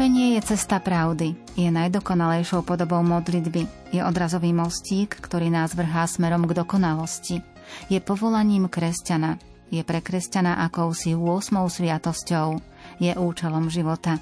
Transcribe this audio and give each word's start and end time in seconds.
Utrpenie 0.00 0.40
je 0.40 0.56
cesta 0.56 0.80
pravdy, 0.80 1.36
je 1.60 1.68
najdokonalejšou 1.68 2.64
podobou 2.64 3.04
modlitby, 3.04 3.92
je 3.92 4.00
odrazový 4.00 4.48
mostík, 4.48 5.12
ktorý 5.12 5.52
nás 5.52 5.76
vrhá 5.76 6.08
smerom 6.08 6.48
k 6.48 6.56
dokonalosti. 6.56 7.44
Je 7.92 8.00
povolaním 8.00 8.72
kresťana, 8.72 9.36
je 9.68 9.84
pre 9.84 10.00
kresťana 10.00 10.64
akousi 10.64 11.12
8. 11.12 11.52
sviatosťou, 11.52 12.64
je 12.96 13.12
účelom 13.12 13.68
života. 13.68 14.16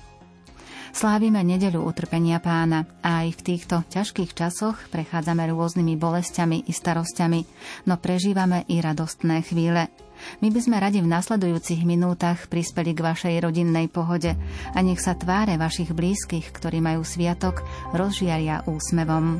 Slávime 0.92 1.45
nedeľu 1.45 1.84
utrpenia 1.84 2.42
pána 2.42 2.88
a 3.05 3.24
aj 3.24 3.38
v 3.38 3.45
týchto 3.45 3.84
ťažkých 3.88 4.34
časoch 4.34 4.77
prechádzame 4.91 5.48
rôznymi 5.52 5.95
bolestiami 5.97 6.66
i 6.66 6.73
starosťami, 6.73 7.41
no 7.87 7.95
prežívame 7.97 8.66
i 8.69 8.80
radostné 8.83 9.42
chvíle– 9.47 9.88
my 10.42 10.48
by 10.51 10.61
sme 10.61 10.77
radi 10.83 10.98
v 10.98 11.11
nasledujúcich 11.11 11.87
minútach 11.87 12.51
prispeli 12.51 12.95
k 12.95 13.05
vašej 13.06 13.34
rodinnej 13.38 13.87
pohode 13.87 14.34
a 14.74 14.78
nech 14.83 14.98
sa 14.98 15.14
tváre 15.14 15.55
vašich 15.55 15.95
blízkych, 15.95 16.51
ktorí 16.55 16.83
majú 16.83 17.06
sviatok, 17.06 17.62
rozžiaria 17.95 18.66
úsmevom. 18.66 19.39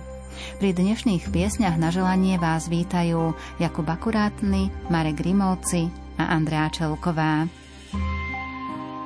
Pri 0.62 0.71
dnešných 0.71 1.35
piesňach 1.35 1.74
na 1.74 1.91
želanie 1.91 2.38
vás 2.38 2.71
vítajú 2.71 3.35
Jakub 3.59 3.87
Akurátny, 3.91 4.71
Marek 4.87 5.19
Grimovci 5.19 5.91
a 6.15 6.30
Andrea 6.30 6.71
Čelková. 6.71 7.51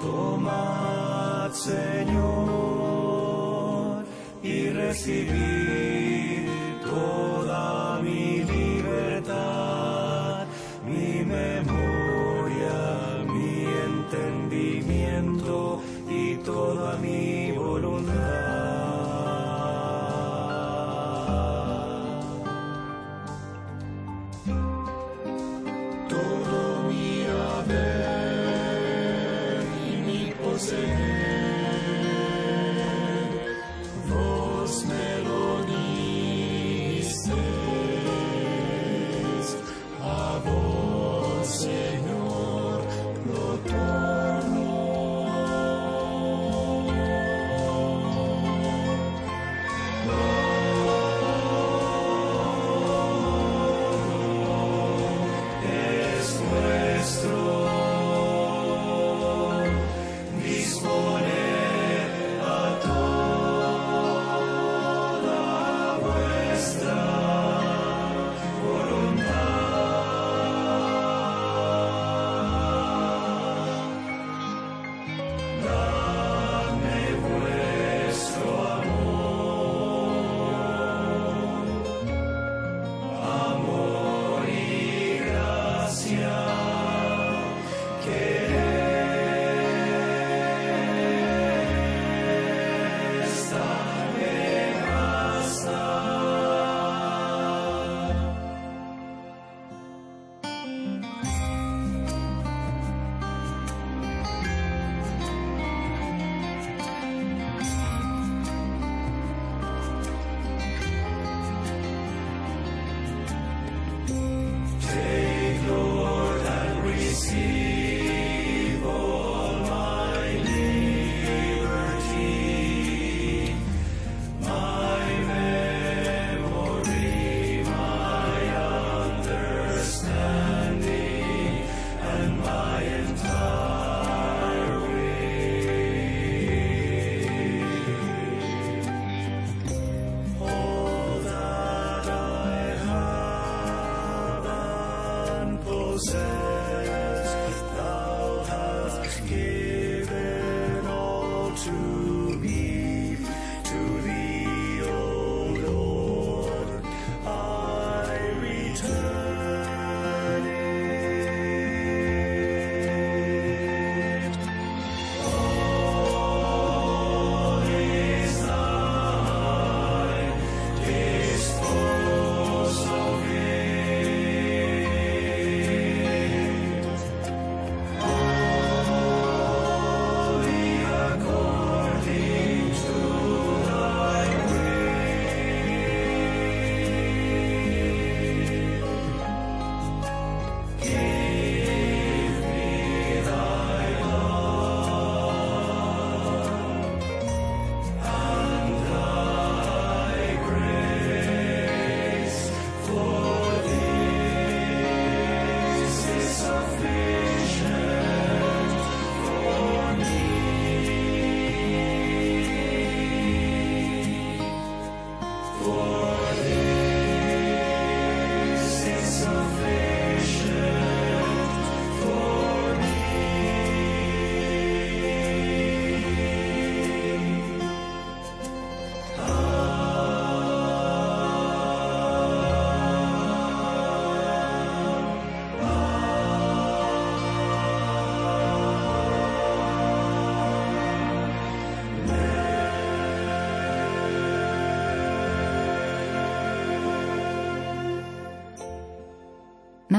Tomad, 0.02 1.52
Señor, 1.52 2.04
y 4.42 4.68
recibir 4.70 6.50
toda 6.84 7.21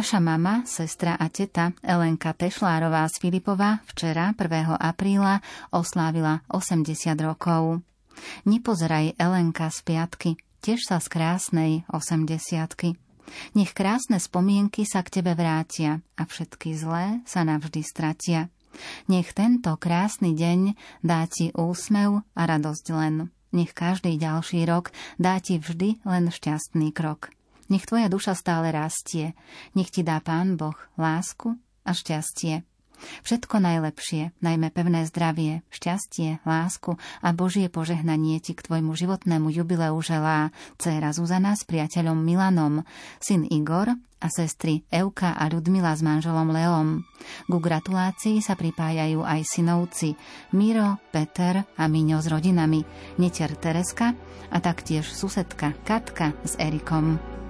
Naša 0.03 0.19
mama, 0.19 0.67
sestra 0.67 1.15
a 1.15 1.31
teta 1.31 1.71
Elenka 1.79 2.35
Tešlárová 2.35 3.07
z 3.07 3.23
Filipova 3.23 3.79
včera 3.87 4.35
1. 4.35 4.75
apríla 4.75 5.39
oslávila 5.71 6.43
80 6.51 6.91
rokov. 7.23 7.79
Nepozeraj 8.43 9.15
Elenka 9.15 9.71
z 9.71 9.79
piatky, 9.87 10.35
tiež 10.59 10.83
sa 10.83 10.99
z 10.99 11.07
krásnej 11.07 11.71
80 11.87 12.19
Nech 13.55 13.71
krásne 13.71 14.19
spomienky 14.19 14.83
sa 14.83 15.07
k 15.07 15.23
tebe 15.23 15.39
vrátia 15.39 16.03
a 16.19 16.27
všetky 16.27 16.75
zlé 16.75 17.23
sa 17.23 17.47
navždy 17.47 17.79
stratia. 17.87 18.51
Nech 19.07 19.31
tento 19.31 19.71
krásny 19.79 20.35
deň 20.35 20.75
dá 20.99 21.23
ti 21.31 21.55
úsmev 21.55 22.27
a 22.35 22.41
radosť 22.43 22.85
len. 22.91 23.31
Nech 23.55 23.71
každý 23.71 24.19
ďalší 24.19 24.67
rok 24.67 24.91
dá 25.15 25.39
ti 25.39 25.63
vždy 25.63 26.03
len 26.03 26.27
šťastný 26.27 26.91
krok. 26.91 27.31
Nech 27.71 27.87
tvoja 27.87 28.11
duša 28.11 28.35
stále 28.35 28.71
rastie. 28.73 29.37
Nech 29.77 29.91
ti 29.93 30.03
dá 30.03 30.19
Pán 30.19 30.59
Boh 30.59 30.75
lásku 30.99 31.55
a 31.83 31.91
šťastie. 31.95 32.63
Všetko 33.23 33.59
najlepšie, 33.59 34.31
najmä 34.39 34.71
pevné 34.71 35.03
zdravie, 35.07 35.61
šťastie, 35.67 36.39
lásku 36.47 36.95
a 37.19 37.35
Božie 37.35 37.67
požehnanie 37.67 38.39
ti 38.39 38.55
k 38.55 38.63
tvojmu 38.63 38.95
životnému 38.95 39.51
jubileu 39.51 39.95
želá 39.99 40.55
dcéra 40.79 41.11
Zuzana 41.11 41.55
s 41.57 41.67
priateľom 41.67 42.15
Milanom, 42.15 42.87
syn 43.19 43.43
Igor 43.43 43.91
a 44.23 44.27
sestry 44.31 44.87
Euka 44.87 45.35
a 45.35 45.51
Ľudmila 45.51 45.91
s 45.91 45.99
manželom 45.99 46.47
Leom. 46.55 47.03
Ku 47.51 47.59
gratulácii 47.59 48.39
sa 48.39 48.55
pripájajú 48.55 49.19
aj 49.19 49.41
synovci 49.43 50.15
Miro, 50.55 50.95
Peter 51.11 51.67
a 51.75 51.83
Miňo 51.91 52.23
s 52.23 52.31
rodinami, 52.31 52.87
netier 53.19 53.51
Tereska 53.59 54.15
a 54.47 54.57
taktiež 54.63 55.11
susedka 55.11 55.75
Katka 55.83 56.31
s 56.47 56.55
Erikom. 56.55 57.42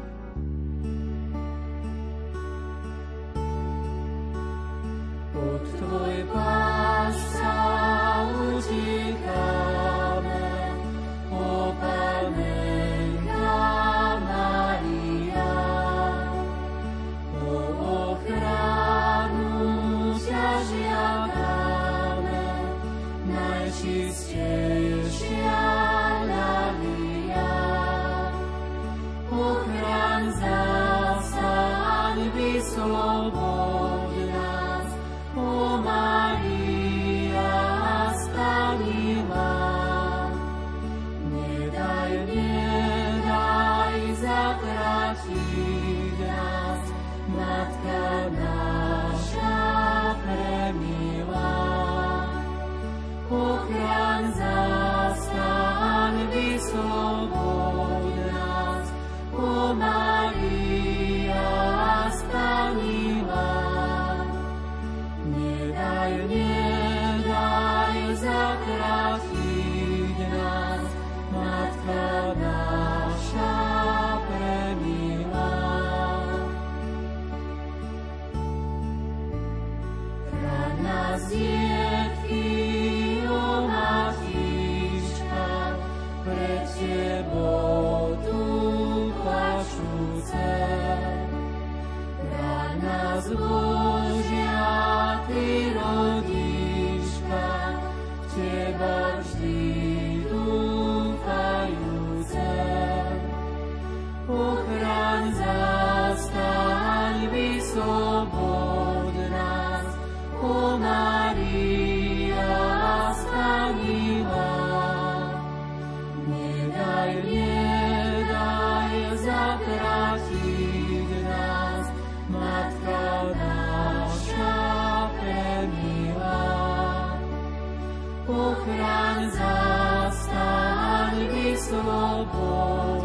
我 132.32 133.00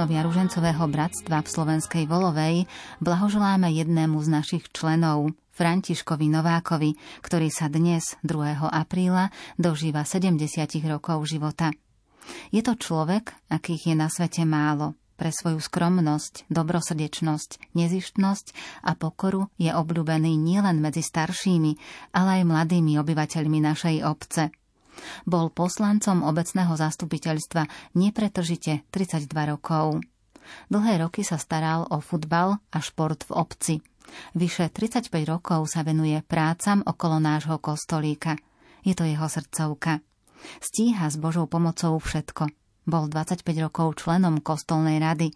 členovia 0.00 0.24
Ružencového 0.24 0.88
bratstva 0.88 1.44
v 1.44 1.52
Slovenskej 1.52 2.04
Volovej, 2.08 2.64
blahoželáme 3.04 3.68
jednému 3.68 4.16
z 4.24 4.32
našich 4.32 4.64
členov, 4.72 5.36
Františkovi 5.52 6.24
Novákovi, 6.24 6.96
ktorý 7.20 7.52
sa 7.52 7.68
dnes, 7.68 8.16
2. 8.24 8.64
apríla, 8.64 9.28
dožíva 9.60 10.08
70 10.08 10.40
rokov 10.88 11.20
života. 11.28 11.68
Je 12.48 12.64
to 12.64 12.80
človek, 12.80 13.36
akých 13.52 13.92
je 13.92 13.94
na 14.00 14.08
svete 14.08 14.48
málo. 14.48 14.96
Pre 15.20 15.28
svoju 15.28 15.60
skromnosť, 15.60 16.48
dobrosrdečnosť, 16.48 17.76
nezištnosť 17.76 18.46
a 18.88 18.96
pokoru 18.96 19.52
je 19.60 19.68
obľúbený 19.68 20.32
nielen 20.32 20.80
medzi 20.80 21.04
staršími, 21.04 21.76
ale 22.16 22.40
aj 22.40 22.48
mladými 22.48 22.96
obyvateľmi 22.96 23.58
našej 23.68 23.96
obce– 24.08 24.48
bol 25.24 25.48
poslancom 25.50 26.22
obecného 26.26 26.74
zastupiteľstva 26.74 27.94
nepretržite 27.96 28.86
32 28.92 29.30
rokov. 29.50 30.02
Dlhé 30.66 31.06
roky 31.06 31.22
sa 31.22 31.38
staral 31.38 31.86
o 31.88 32.02
futbal 32.02 32.58
a 32.74 32.78
šport 32.82 33.22
v 33.28 33.32
obci. 33.38 33.74
Vyše 34.34 34.74
35 34.74 35.12
rokov 35.26 35.70
sa 35.70 35.86
venuje 35.86 36.18
prácam 36.26 36.82
okolo 36.82 37.22
nášho 37.22 37.62
kostolíka. 37.62 38.34
Je 38.82 38.96
to 38.96 39.06
jeho 39.06 39.30
srdcovka. 39.30 40.02
Stíha 40.58 41.06
s 41.06 41.20
Božou 41.20 41.46
pomocou 41.46 42.00
všetko. 42.00 42.48
Bol 42.88 43.12
25 43.12 43.44
rokov 43.60 44.02
členom 44.02 44.40
kostolnej 44.40 44.98
rady. 44.98 45.30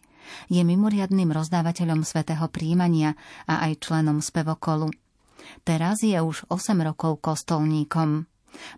Je 0.49 0.65
mimoriadným 0.65 1.29
rozdávateľom 1.31 2.03
svätého 2.03 2.49
príjmania 2.49 3.13
a 3.45 3.69
aj 3.69 3.85
členom 3.85 4.25
spevokolu. 4.25 4.89
Teraz 5.63 6.01
je 6.01 6.17
už 6.17 6.49
8 6.49 6.81
rokov 6.81 7.21
kostolníkom. 7.21 8.25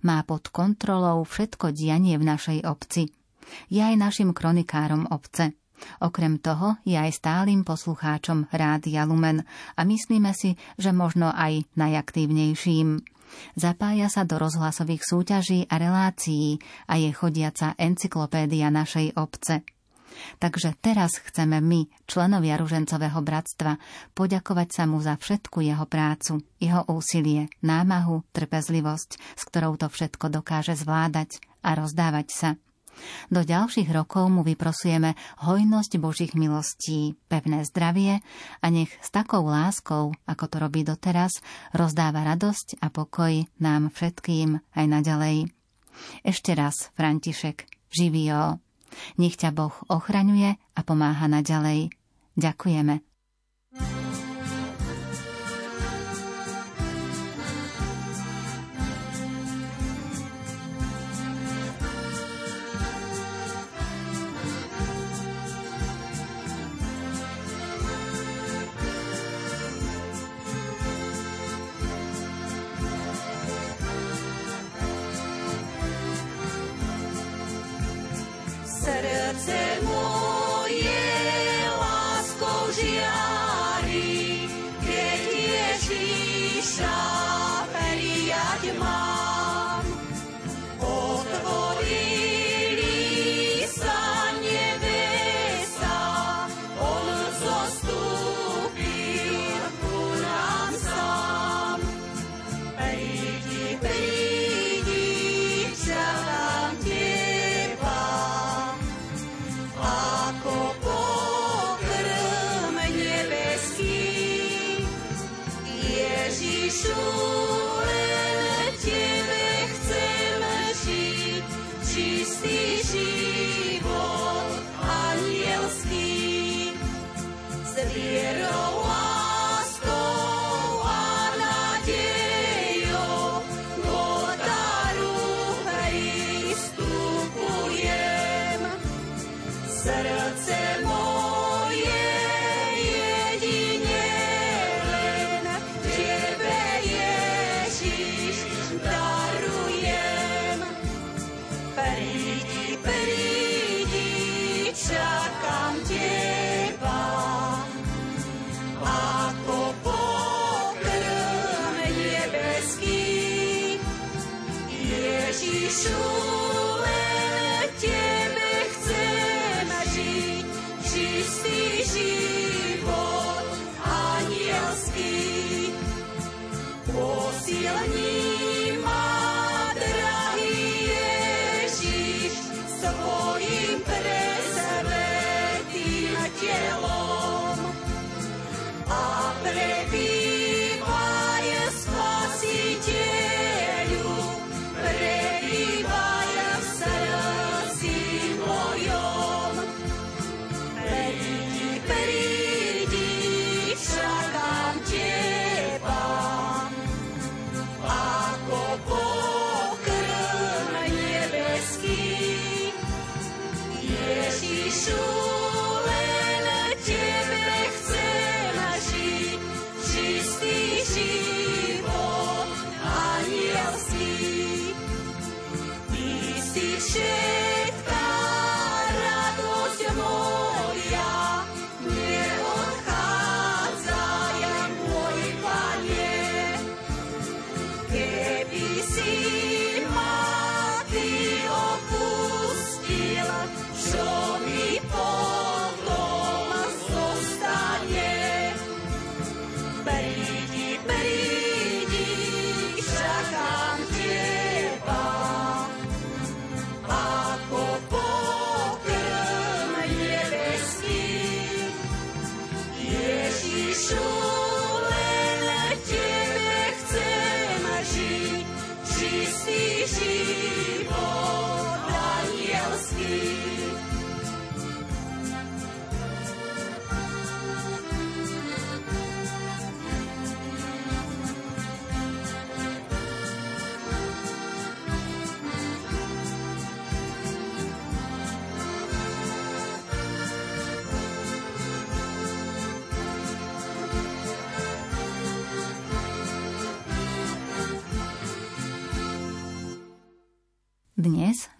Má 0.02 0.23
pod 0.25 0.49
kontrolou 0.50 1.25
všetko 1.25 1.73
dianie 1.73 2.16
v 2.16 2.28
našej 2.28 2.59
obci. 2.64 3.12
Je 3.71 3.80
aj 3.80 3.95
našim 3.95 4.35
kronikárom 4.35 5.06
obce. 5.09 5.54
Okrem 6.00 6.40
toho 6.40 6.80
je 6.88 6.97
aj 6.97 7.21
stálym 7.21 7.61
poslucháčom 7.61 8.49
Rádia 8.49 9.04
Lumen 9.04 9.45
a 9.76 9.80
myslíme 9.85 10.33
si, 10.33 10.56
že 10.80 10.90
možno 10.90 11.28
aj 11.28 11.68
najaktívnejším. 11.76 13.04
Zapája 13.59 14.09
sa 14.09 14.25
do 14.25 14.40
rozhlasových 14.40 15.02
súťaží 15.04 15.68
a 15.68 15.76
relácií 15.76 16.56
a 16.88 16.97
je 16.97 17.11
chodiaca 17.12 17.76
encyklopédia 17.76 18.73
našej 18.73 19.18
obce. 19.21 19.75
Takže 20.39 20.77
teraz 20.79 21.19
chceme 21.21 21.61
my, 21.61 21.89
členovia 22.05 22.57
Ružencového 22.61 23.21
bratstva, 23.23 23.79
poďakovať 24.17 24.69
sa 24.73 24.85
mu 24.85 25.01
za 25.01 25.17
všetku 25.17 25.65
jeho 25.65 25.87
prácu, 25.89 26.45
jeho 26.61 26.83
úsilie, 26.91 27.53
námahu, 27.61 28.25
trpezlivosť, 28.33 29.11
s 29.19 29.43
ktorou 29.49 29.77
to 29.81 29.89
všetko 29.89 30.33
dokáže 30.33 30.77
zvládať 30.77 31.41
a 31.65 31.75
rozdávať 31.77 32.29
sa. 32.31 32.51
Do 33.29 33.45
ďalších 33.45 33.93
rokov 33.93 34.33
mu 34.33 34.41
vyprosujeme 34.41 35.15
hojnosť 35.45 35.93
Božích 36.01 36.33
milostí, 36.33 37.13
pevné 37.29 37.65
zdravie 37.69 38.25
a 38.61 38.67
nech 38.73 38.89
s 39.05 39.13
takou 39.13 39.45
láskou, 39.45 40.17
ako 40.25 40.45
to 40.49 40.57
robí 40.57 40.81
doteraz, 40.81 41.45
rozdáva 41.77 42.25
radosť 42.25 42.81
a 42.81 42.89
pokoj 42.89 43.45
nám 43.61 43.93
všetkým 43.93 44.65
aj 44.73 44.85
naďalej. 44.89 45.37
Ešte 46.25 46.53
raz, 46.53 46.93
František, 46.97 47.69
živio. 47.93 48.66
Nech 49.17 49.37
ťa 49.37 49.53
Boh 49.53 49.75
ochraňuje 49.88 50.57
a 50.57 50.81
pomáha 50.85 51.26
naďalej. 51.26 51.91
Ďakujeme. 52.37 53.16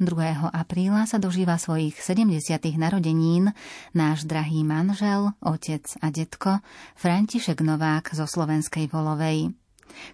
2. 0.07 0.55
apríla, 0.55 1.03
sa 1.11 1.19
dožíva 1.19 1.59
svojich 1.59 1.99
70. 1.99 2.39
narodenín 2.79 3.51
náš 3.91 4.23
drahý 4.23 4.63
manžel, 4.63 5.35
otec 5.43 5.83
a 5.99 6.15
detko 6.15 6.63
František 6.95 7.59
Novák 7.59 8.15
zo 8.15 8.23
Slovenskej 8.23 8.87
Volovej. 8.87 9.51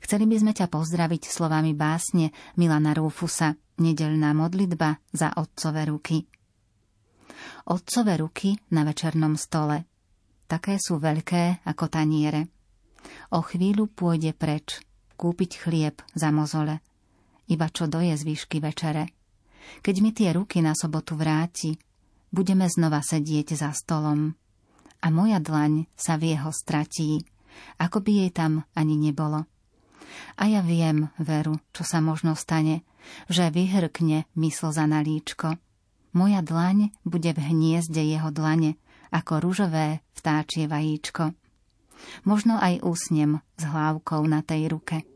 Chceli 0.01 0.25
by 0.25 0.37
sme 0.41 0.53
ťa 0.57 0.73
pozdraviť 0.73 1.29
slovami 1.29 1.77
básne 1.77 2.33
Milana 2.57 2.97
Rúfusa 2.97 3.53
Nedelná 3.85 4.33
modlitba 4.33 4.97
za 5.13 5.37
otcové 5.37 5.85
ruky. 5.85 6.25
Otcové 7.69 8.17
ruky 8.17 8.57
na 8.73 8.89
večernom 8.89 9.37
stole. 9.37 9.85
Také 10.49 10.81
sú 10.81 10.97
veľké 10.97 11.69
ako 11.69 11.85
taniere. 11.93 12.49
O 13.37 13.45
chvíľu 13.45 13.93
pôjde 13.93 14.33
preč, 14.33 14.81
kúpiť 15.21 15.69
chlieb 15.69 16.01
za 16.17 16.33
mozole– 16.33 16.81
iba 17.53 17.69
čo 17.69 17.85
doje 17.85 18.17
z 18.17 18.23
výšky 18.25 18.65
večere. 18.65 19.22
Keď 19.83 19.95
mi 20.01 20.11
tie 20.15 20.35
ruky 20.35 20.61
na 20.61 20.75
sobotu 20.77 21.15
vráti, 21.19 21.77
budeme 22.33 22.67
znova 22.67 23.03
sedieť 23.03 23.55
za 23.59 23.71
stolom. 23.75 24.35
A 25.03 25.07
moja 25.11 25.43
dlaň 25.43 25.91
sa 25.99 26.15
v 26.15 26.35
jeho 26.35 26.55
stratí, 26.55 27.23
ako 27.79 28.01
by 28.01 28.11
jej 28.25 28.31
tam 28.31 28.63
ani 28.73 28.95
nebolo. 28.95 29.45
A 30.39 30.47
ja 30.47 30.63
viem, 30.63 31.11
Veru, 31.19 31.59
čo 31.75 31.83
sa 31.83 31.99
možno 31.99 32.37
stane, 32.39 32.87
že 33.27 33.51
vyhrkne 33.51 34.31
mysl 34.39 34.71
za 34.71 34.87
nalíčko. 34.87 35.59
Moja 36.13 36.45
dlaň 36.45 36.93
bude 37.03 37.33
v 37.33 37.41
hniezde 37.41 38.05
jeho 38.05 38.29
dlane, 38.31 38.77
ako 39.11 39.41
rúžové 39.41 40.05
vtáčie 40.13 40.69
vajíčko. 40.69 41.33
Možno 42.29 42.59
aj 42.61 42.85
usnem 42.85 43.41
s 43.57 43.63
hlávkou 43.65 44.23
na 44.29 44.45
tej 44.45 44.69
ruke 44.71 45.07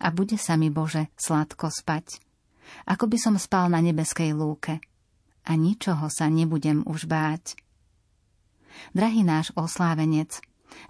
a 0.00 0.08
bude 0.12 0.36
sa 0.40 0.56
mi, 0.56 0.72
Bože, 0.72 1.12
sladko 1.16 1.68
spať. 1.68 2.20
Ako 2.88 3.06
by 3.06 3.18
som 3.18 3.34
spal 3.36 3.70
na 3.70 3.78
nebeskej 3.82 4.34
lúke 4.34 4.80
a 5.46 5.52
ničoho 5.56 6.06
sa 6.12 6.28
nebudem 6.28 6.84
už 6.84 7.08
báť. 7.08 7.56
Drahý 8.94 9.26
náš 9.26 9.50
oslávenec, 9.58 10.40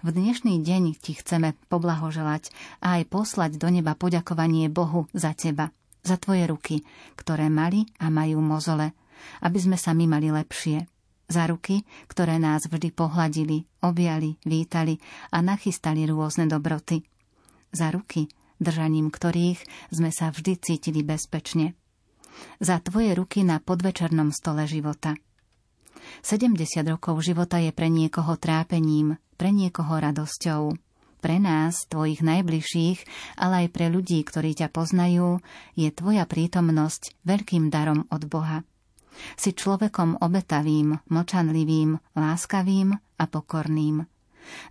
v 0.05 0.09
dnešný 0.13 0.61
deň 0.61 1.01
ti 1.01 1.17
chceme 1.17 1.57
poblahoželať 1.67 2.53
a 2.79 3.01
aj 3.01 3.09
poslať 3.09 3.51
do 3.57 3.67
neba 3.73 3.97
poďakovanie 3.97 4.69
Bohu 4.69 5.09
za 5.11 5.33
teba, 5.33 5.73
za 6.05 6.21
tvoje 6.21 6.45
ruky, 6.45 6.85
ktoré 7.17 7.49
mali 7.49 7.89
a 7.97 8.13
majú 8.13 8.39
mozole, 8.41 8.93
aby 9.41 9.57
sme 9.57 9.77
sa 9.77 9.97
my 9.97 10.05
mali 10.05 10.29
lepšie. 10.29 10.85
Za 11.31 11.47
ruky, 11.47 11.87
ktoré 12.11 12.37
nás 12.43 12.67
vždy 12.67 12.91
pohľadili, 12.91 13.63
objali, 13.87 14.35
vítali 14.43 14.99
a 15.31 15.39
nachystali 15.39 16.03
rôzne 16.03 16.43
dobroty. 16.43 17.07
Za 17.71 17.87
ruky, 17.87 18.27
držaním 18.61 19.09
ktorých 19.09 19.59
sme 19.89 20.13
sa 20.13 20.29
vždy 20.29 20.61
cítili 20.61 21.01
bezpečne. 21.01 21.73
Za 22.61 22.79
tvoje 22.79 23.17
ruky 23.17 23.41
na 23.41 23.59
podvečernom 23.59 24.31
stole 24.31 24.69
života. 24.69 25.17
70 26.21 26.55
rokov 26.85 27.21
života 27.25 27.57
je 27.57 27.73
pre 27.73 27.89
niekoho 27.89 28.37
trápením, 28.37 29.17
pre 29.35 29.49
niekoho 29.49 29.97
radosťou. 29.97 30.77
Pre 31.21 31.37
nás, 31.37 31.85
tvojich 31.85 32.25
najbližších, 32.25 32.99
ale 33.37 33.65
aj 33.65 33.67
pre 33.69 33.93
ľudí, 33.93 34.25
ktorí 34.25 34.57
ťa 34.57 34.73
poznajú, 34.73 35.37
je 35.77 35.89
tvoja 35.93 36.25
prítomnosť 36.25 37.13
veľkým 37.29 37.69
darom 37.69 38.09
od 38.09 38.25
Boha. 38.25 38.65
Si 39.37 39.53
človekom 39.53 40.17
obetavým, 40.17 40.97
močanlivým, 41.13 41.93
láskavým 42.17 42.97
a 42.97 43.23
pokorným. 43.29 44.01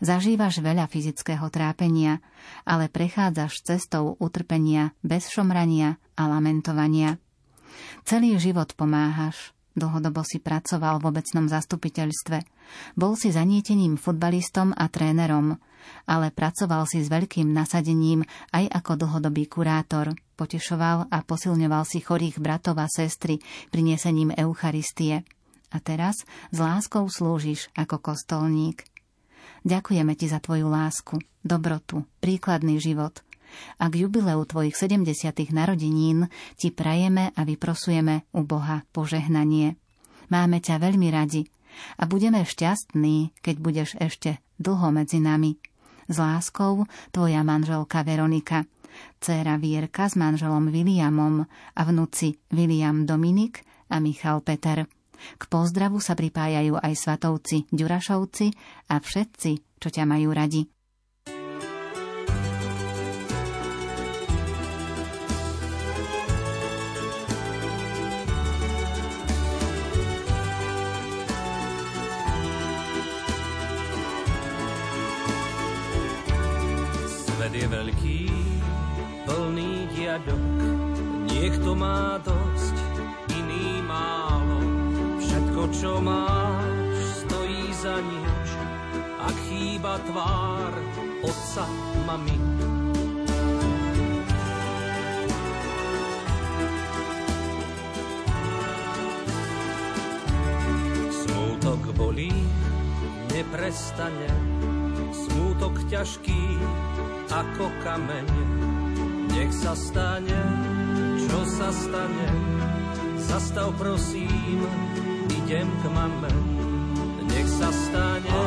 Zažívaš 0.02 0.60
veľa 0.60 0.90
fyzického 0.90 1.46
trápenia, 1.48 2.22
ale 2.66 2.90
prechádzaš 2.90 3.62
cestou 3.64 4.16
utrpenia 4.18 4.92
bez 5.00 5.30
šomrania 5.30 5.98
a 6.18 6.28
lamentovania. 6.28 7.18
Celý 8.04 8.36
život 8.36 8.74
pomáhaš, 8.74 9.54
Dlhodobo 9.70 10.26
si 10.26 10.42
pracoval 10.42 10.98
v 10.98 11.14
obecnom 11.14 11.46
zastupiteľstve. 11.46 12.42
Bol 12.98 13.14
si 13.14 13.30
zanietením 13.30 13.94
futbalistom 13.94 14.74
a 14.74 14.90
trénerom, 14.90 15.54
ale 16.10 16.34
pracoval 16.34 16.90
si 16.90 16.98
s 16.98 17.08
veľkým 17.08 17.54
nasadením 17.54 18.26
aj 18.50 18.66
ako 18.66 19.06
dlhodobý 19.06 19.46
kurátor. 19.46 20.18
Potešoval 20.34 21.06
a 21.06 21.18
posilňoval 21.22 21.86
si 21.86 22.02
chorých 22.02 22.42
bratov 22.42 22.82
a 22.82 22.90
sestry 22.90 23.38
prinesením 23.70 24.34
Eucharistie. 24.34 25.22
A 25.70 25.78
teraz 25.78 26.26
s 26.50 26.58
láskou 26.58 27.06
slúžiš 27.06 27.70
ako 27.78 28.02
kostolník. 28.02 28.89
Ďakujeme 29.60 30.16
ti 30.16 30.24
za 30.24 30.40
tvoju 30.40 30.72
lásku, 30.72 31.20
dobrotu, 31.44 32.08
príkladný 32.24 32.80
život. 32.80 33.20
A 33.82 33.90
k 33.90 34.06
jubileu 34.06 34.40
tvojich 34.46 34.78
70. 34.78 35.04
narodenín 35.50 36.30
ti 36.54 36.70
prajeme 36.70 37.34
a 37.34 37.42
vyprosujeme 37.42 38.30
u 38.32 38.46
Boha 38.46 38.86
požehnanie. 38.94 39.76
Máme 40.30 40.62
ťa 40.62 40.78
veľmi 40.78 41.10
radi 41.10 41.50
a 41.98 42.06
budeme 42.06 42.46
šťastní, 42.46 43.34
keď 43.42 43.56
budeš 43.58 43.90
ešte 43.98 44.38
dlho 44.56 44.94
medzi 44.94 45.18
nami. 45.18 45.58
S 46.10 46.16
láskou 46.18 46.86
tvoja 47.14 47.42
manželka 47.42 48.02
Veronika, 48.02 48.66
dcéra 49.18 49.58
Vierka 49.58 50.10
s 50.10 50.18
manželom 50.18 50.70
Williamom 50.70 51.46
a 51.74 51.80
vnúci 51.86 52.38
William 52.54 53.06
Dominik 53.06 53.62
a 53.90 53.98
Michal 53.98 54.42
Peter. 54.42 54.99
K 55.38 55.42
pozdravu 55.48 56.00
sa 56.00 56.16
pripájajú 56.16 56.80
aj 56.80 56.94
svatovci 56.96 57.68
Ďurašovci 57.70 58.46
a 58.90 58.98
všetci, 58.98 59.52
čo 59.78 59.88
ťa 59.88 60.04
majú 60.08 60.32
radi. 60.32 60.64
Svet 77.40 77.56
je 77.56 77.66
veľký, 77.72 78.20
plný 79.24 79.88
diadok, 79.96 80.44
niekto 81.24 81.72
má 81.72 82.20
dosť, 82.20 82.39
čo 85.70 86.02
máš, 86.02 86.98
stojí 87.24 87.64
za 87.78 87.96
nič, 88.02 88.48
ak 89.22 89.36
chýba 89.48 89.94
tvár 90.10 90.72
otca, 91.22 91.64
mami. 92.06 92.38
Smútok 101.10 101.82
bolí, 101.94 102.34
neprestane, 103.30 104.30
smútok 105.12 105.78
ťažký 105.86 106.42
ako 107.30 107.70
kameň. 107.86 108.28
Nech 109.30 109.54
sa 109.54 109.72
stane, 109.78 110.40
čo 111.22 111.38
sa 111.46 111.70
stane, 111.70 112.28
zastav 113.22 113.70
prosím, 113.78 114.66
idem 115.50 115.66
k 115.82 115.84
mame, 115.90 116.30
nech 117.26 117.48
sa 117.50 117.74
stane, 117.74 118.38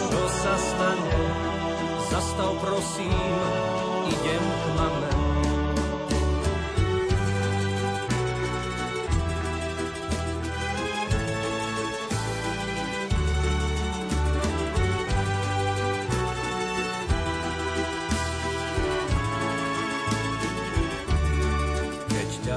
čo 0.00 0.20
sa 0.32 0.54
stane. 0.56 1.20
Zastav 2.08 2.56
prosím, 2.56 3.36
idem 4.08 4.40
k 4.40 4.64
mame. 4.80 5.12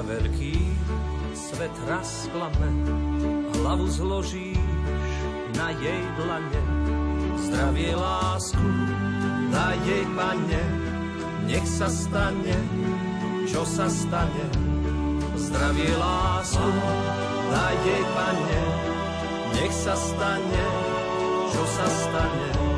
Veľký 0.06 0.54
svet 1.34 1.74
raz 1.90 2.30
klame, 2.30 2.70
hlavu 3.76 3.92
zložíš 3.92 4.56
na 5.60 5.68
jej 5.76 6.04
dlane. 6.16 6.62
Zdravie 7.36 7.92
lásku 7.92 8.68
daj 9.52 9.76
jej, 9.84 10.08
pane, 10.16 10.64
nech 11.44 11.68
sa 11.68 11.92
stane, 11.92 12.56
čo 13.44 13.68
sa 13.68 13.92
stane. 13.92 14.48
Zdravie 15.36 15.92
lásku 15.92 16.72
daj 17.52 17.76
jej, 17.84 18.04
pane, 18.16 18.62
nech 19.60 19.76
sa 19.76 20.00
stane, 20.00 20.64
čo 21.52 21.64
sa 21.68 21.88
stane. 21.92 22.75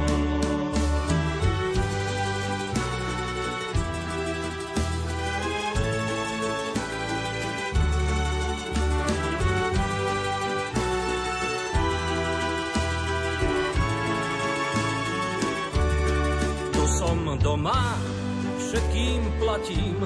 Platím. 19.78 20.00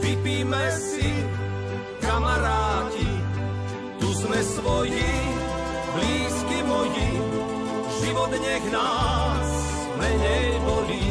Vypíme 0.00 0.64
si, 0.72 1.12
kamarád 2.00 2.74
svoji, 4.44 5.12
blízky 5.94 6.58
moji, 6.68 7.10
život 8.00 8.30
nech 8.30 8.66
nás 8.72 9.48
menej 9.96 10.60
bolí. 10.64 11.10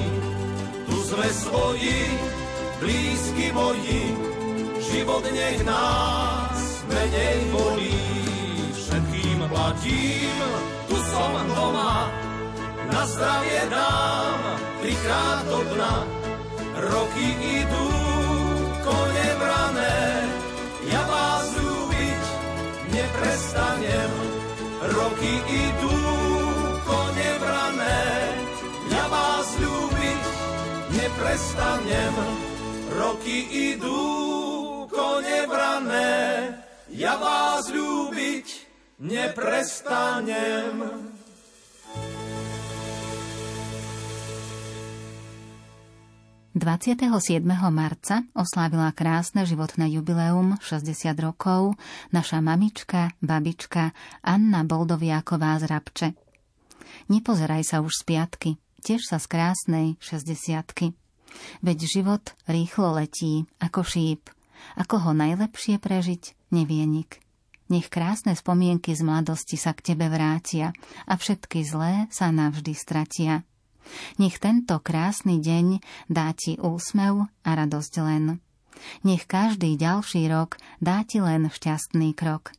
Tu 0.85 0.95
sme 1.09 1.27
svoji, 1.33 2.01
blízky 2.77 3.49
moji, 3.53 4.03
život 4.91 5.25
nech 5.33 5.65
nás 5.65 6.85
menej 6.85 7.37
bolí. 7.49 7.97
Všetkým 8.77 9.39
platím, 9.49 10.37
tu 10.85 10.97
som 11.09 11.33
doma, 11.57 12.13
na 12.93 13.01
zdravie 13.09 13.61
dám 13.73 14.41
trikrát 14.81 15.41
do 15.49 15.59
dna. 15.73 16.22
Roky 16.83 17.29
idú, 17.63 17.87
kone 18.83 19.29
brané, 19.39 20.27
ja 20.91 20.99
vás 21.07 21.47
ľúbiť 21.55 22.23
neprestanem. 22.91 24.11
Roky 24.91 25.33
idú, 25.47 25.95
kone 26.83 27.31
brané, 27.39 28.03
ja 28.91 29.05
vás 29.07 29.47
ľúbiť 29.55 30.23
neprestanem. 30.91 32.15
Roky 32.99 33.39
idú, 33.71 34.03
kone 34.91 35.39
brané, 35.47 36.11
ja 36.91 37.15
vás 37.15 37.71
ľúbiť 37.71 38.47
neprestanem. 38.99 41.12
27. 46.53 47.41
marca 47.73 48.21
oslávila 48.37 48.93
krásne 48.93 49.41
životné 49.41 49.89
jubileum 49.89 50.53
60 50.61 51.17
rokov 51.17 51.73
naša 52.13 52.45
mamička, 52.45 53.09
babička 53.25 53.89
Anna 54.21 54.61
Boldoviaková 54.61 55.57
z 55.57 55.63
Rabče. 55.65 56.07
Nepozeraj 57.09 57.65
sa 57.65 57.81
už 57.81 57.97
z 57.97 58.03
piatky, 58.05 58.49
tiež 58.85 59.01
sa 59.01 59.17
z 59.17 59.25
krásnej 59.33 59.87
60 59.97 60.93
Veď 61.65 61.79
život 61.89 62.37
rýchlo 62.45 63.01
letí, 63.01 63.49
ako 63.57 63.81
šíp. 63.81 64.29
Ako 64.77 65.09
ho 65.09 65.11
najlepšie 65.17 65.81
prežiť, 65.81 66.53
nevie 66.53 66.85
nik. 66.85 67.17
Nech 67.73 67.89
krásne 67.89 68.37
spomienky 68.37 68.93
z 68.93 69.01
mladosti 69.01 69.57
sa 69.57 69.73
k 69.73 69.81
tebe 69.81 70.05
vrátia 70.05 70.69
a 71.09 71.17
všetky 71.17 71.65
zlé 71.65 72.05
sa 72.13 72.29
navždy 72.29 72.77
stratia. 72.77 73.41
Nech 74.17 74.37
tento 74.39 74.79
krásny 74.79 75.39
deň 75.41 75.79
dá 76.09 76.31
ti 76.35 76.57
úsmev 76.59 77.27
a 77.45 77.49
radosť 77.53 77.93
len. 78.03 78.39
Nech 79.05 79.29
každý 79.29 79.77
ďalší 79.77 80.27
rok 80.27 80.57
dá 80.81 81.05
ti 81.05 81.21
len 81.21 81.47
šťastný 81.47 82.11
krok. 82.17 82.51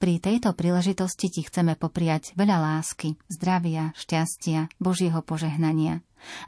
Pri 0.00 0.16
tejto 0.16 0.56
príležitosti 0.56 1.28
ti 1.28 1.44
chceme 1.44 1.76
popriať 1.76 2.32
veľa 2.34 2.56
lásky, 2.56 3.20
zdravia, 3.28 3.92
šťastia, 3.94 4.72
Božieho 4.80 5.20
požehnania 5.20 6.00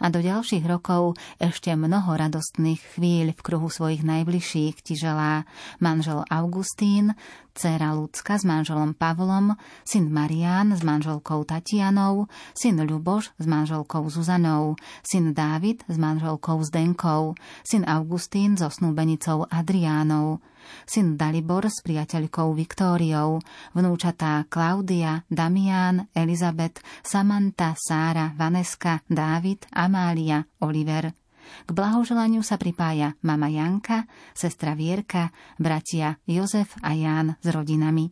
a 0.03 0.07
do 0.11 0.21
ďalších 0.21 0.65
rokov 0.67 1.17
ešte 1.39 1.73
mnoho 1.75 2.15
radostných 2.15 2.81
chvíľ 2.97 3.33
v 3.33 3.41
kruhu 3.41 3.69
svojich 3.71 4.03
najbližších 4.03 4.77
ti 4.83 4.95
želá 4.99 5.47
manžel 5.79 6.27
Augustín, 6.29 7.15
dcéra 7.55 7.95
Lucka 7.95 8.39
s 8.39 8.45
manželom 8.49 8.95
Pavlom, 8.97 9.55
syn 9.85 10.11
Marián 10.11 10.75
s 10.75 10.83
manželkou 10.83 11.45
Tatianou, 11.45 12.27
syn 12.57 12.81
Ľuboš 12.81 13.37
s 13.37 13.47
manželkou 13.47 14.09
Zuzanou, 14.11 14.75
syn 15.05 15.37
Dávid 15.37 15.85
s 15.87 15.97
manželkou 16.01 16.59
Zdenkou, 16.65 17.39
syn 17.63 17.87
Augustín 17.87 18.57
so 18.57 18.73
snúbenicou 18.73 19.47
Adriánou, 19.47 20.41
syn 20.89 21.21
Dalibor 21.21 21.69
s 21.69 21.85
priateľkou 21.85 22.57
Viktóriou, 22.57 23.39
vnúčatá 23.77 24.49
Klaudia, 24.49 25.23
Damián, 25.29 26.09
Elizabet, 26.17 26.81
Samantha, 27.05 27.77
Sára, 27.77 28.33
Vaneska, 28.35 29.05
Dávid, 29.11 29.67
Amália, 29.75 30.47
Oliver. 30.61 31.20
K 31.67 31.71
blahoželaniu 31.73 32.43
sa 32.43 32.57
pripája 32.57 33.15
mama 33.23 33.49
Janka, 33.49 34.05
sestra 34.35 34.75
Vierka, 34.75 35.31
bratia 35.59 36.17
Jozef 36.27 36.77
a 36.83 36.93
Ján 36.93 37.35
s 37.43 37.47
rodinami. 37.47 38.11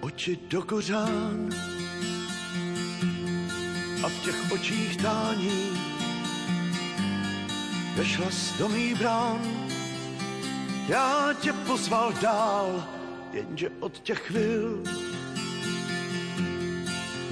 Oči 0.00 0.38
do 0.48 0.62
kořán 0.62 1.50
a 4.04 4.08
v 4.08 4.24
těch 4.24 4.52
očích 4.52 4.96
tání 4.96 5.70
vešla 7.96 8.30
z 8.30 8.58
do 8.58 8.68
mý 8.68 8.94
brán. 8.94 9.40
Já 10.88 11.32
tě 11.40 11.52
pozval 11.52 12.12
dál, 12.12 12.88
jenže 13.32 13.70
od 13.80 13.98
těch 13.98 14.18
chvil 14.18 14.82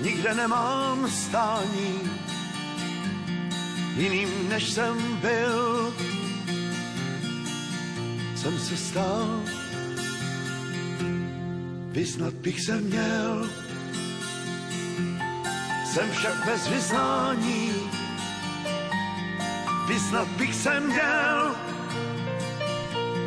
nikde 0.03 0.35
nemám 0.35 1.11
stání 1.11 2.01
jiným, 3.97 4.49
než 4.49 4.71
jsem 4.71 5.17
byl. 5.17 5.95
Jsem 8.37 8.59
se 8.59 8.77
stal, 8.77 9.43
vyznat 11.91 12.35
bych 12.35 12.61
se 12.61 12.81
měl, 12.81 13.51
jsem 15.93 16.11
však 16.11 16.45
bez 16.47 16.69
vyznání. 16.69 17.73
Vyznat 19.89 20.29
bych 20.29 20.55
se 20.55 20.81
měl, 20.81 21.55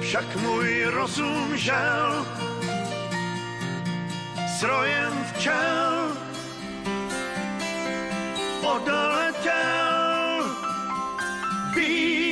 však 0.01 0.35
můj 0.35 0.83
rozum 0.83 1.57
žel 1.57 2.25
srojem 4.59 5.13
včel 5.33 6.24
odletěl. 8.65 10.55
Vím, 11.75 12.24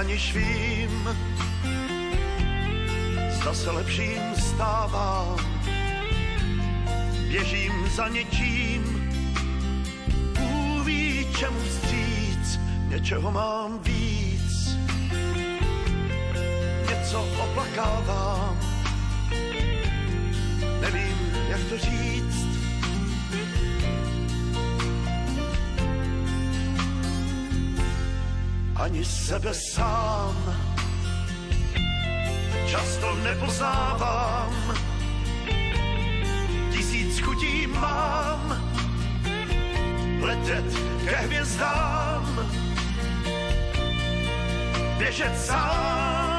aniž 0.00 0.32
vím, 0.32 1.08
zda 3.30 3.54
se 3.54 3.70
lepším 3.70 4.22
stávám. 4.36 5.36
Běžím 7.28 7.72
za 7.96 8.08
něčím, 8.08 9.12
uví 10.40 11.26
čemu 11.38 11.60
vstříc, 11.60 12.60
něčeho 12.88 13.30
mám 13.30 13.78
víc. 13.78 14.76
Něco 16.88 17.28
oplakávám, 17.42 18.58
nevím, 20.80 21.32
jak 21.48 21.60
to 21.68 21.78
říct. 21.78 22.49
Ani 28.80 29.04
sebe 29.04 29.52
sám. 29.54 30.36
Často 32.66 33.14
nepoznávám, 33.14 34.54
tisíc 36.72 37.20
chutí 37.20 37.66
mám, 37.66 38.56
letět 40.20 40.64
ke 41.04 41.16
hvězdám, 41.16 42.50
běžet 44.98 45.40
sám, 45.40 46.29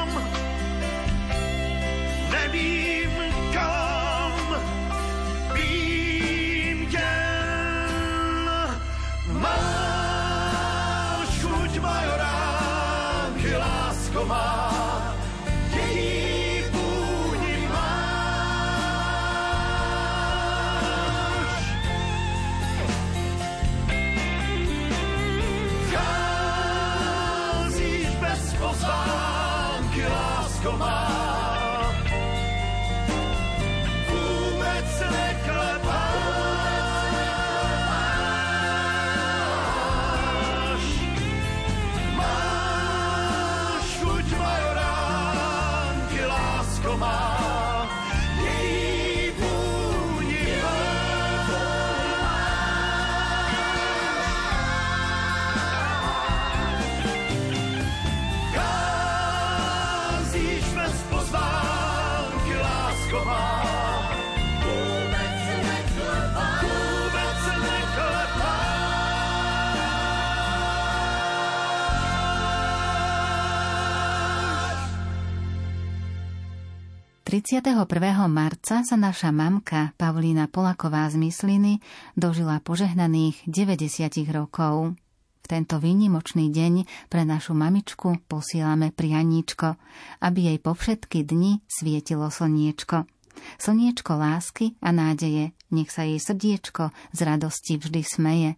31. 77.42 78.30
marca 78.30 78.86
sa 78.86 78.94
naša 78.94 79.34
mamka 79.34 79.90
Pavlína 79.98 80.46
Polaková 80.46 81.10
z 81.10 81.18
Mysliny 81.18 81.82
dožila 82.14 82.62
požehnaných 82.62 83.42
90 83.50 84.30
rokov. 84.30 84.94
V 85.42 85.46
tento 85.50 85.82
výnimočný 85.82 86.54
deň 86.54 86.86
pre 87.10 87.26
našu 87.26 87.58
mamičku 87.58 88.22
posielame 88.30 88.94
prianíčko, 88.94 89.74
aby 90.22 90.54
jej 90.54 90.58
po 90.62 90.78
všetky 90.78 91.26
dni 91.26 91.58
svietilo 91.66 92.30
slniečko. 92.30 93.10
Slniečko 93.58 94.12
lásky 94.14 94.78
a 94.78 94.94
nádeje, 94.94 95.50
nech 95.74 95.90
sa 95.90 96.06
jej 96.06 96.22
srdiečko 96.22 96.94
z 97.10 97.20
radosti 97.26 97.74
vždy 97.74 98.06
smeje. 98.06 98.50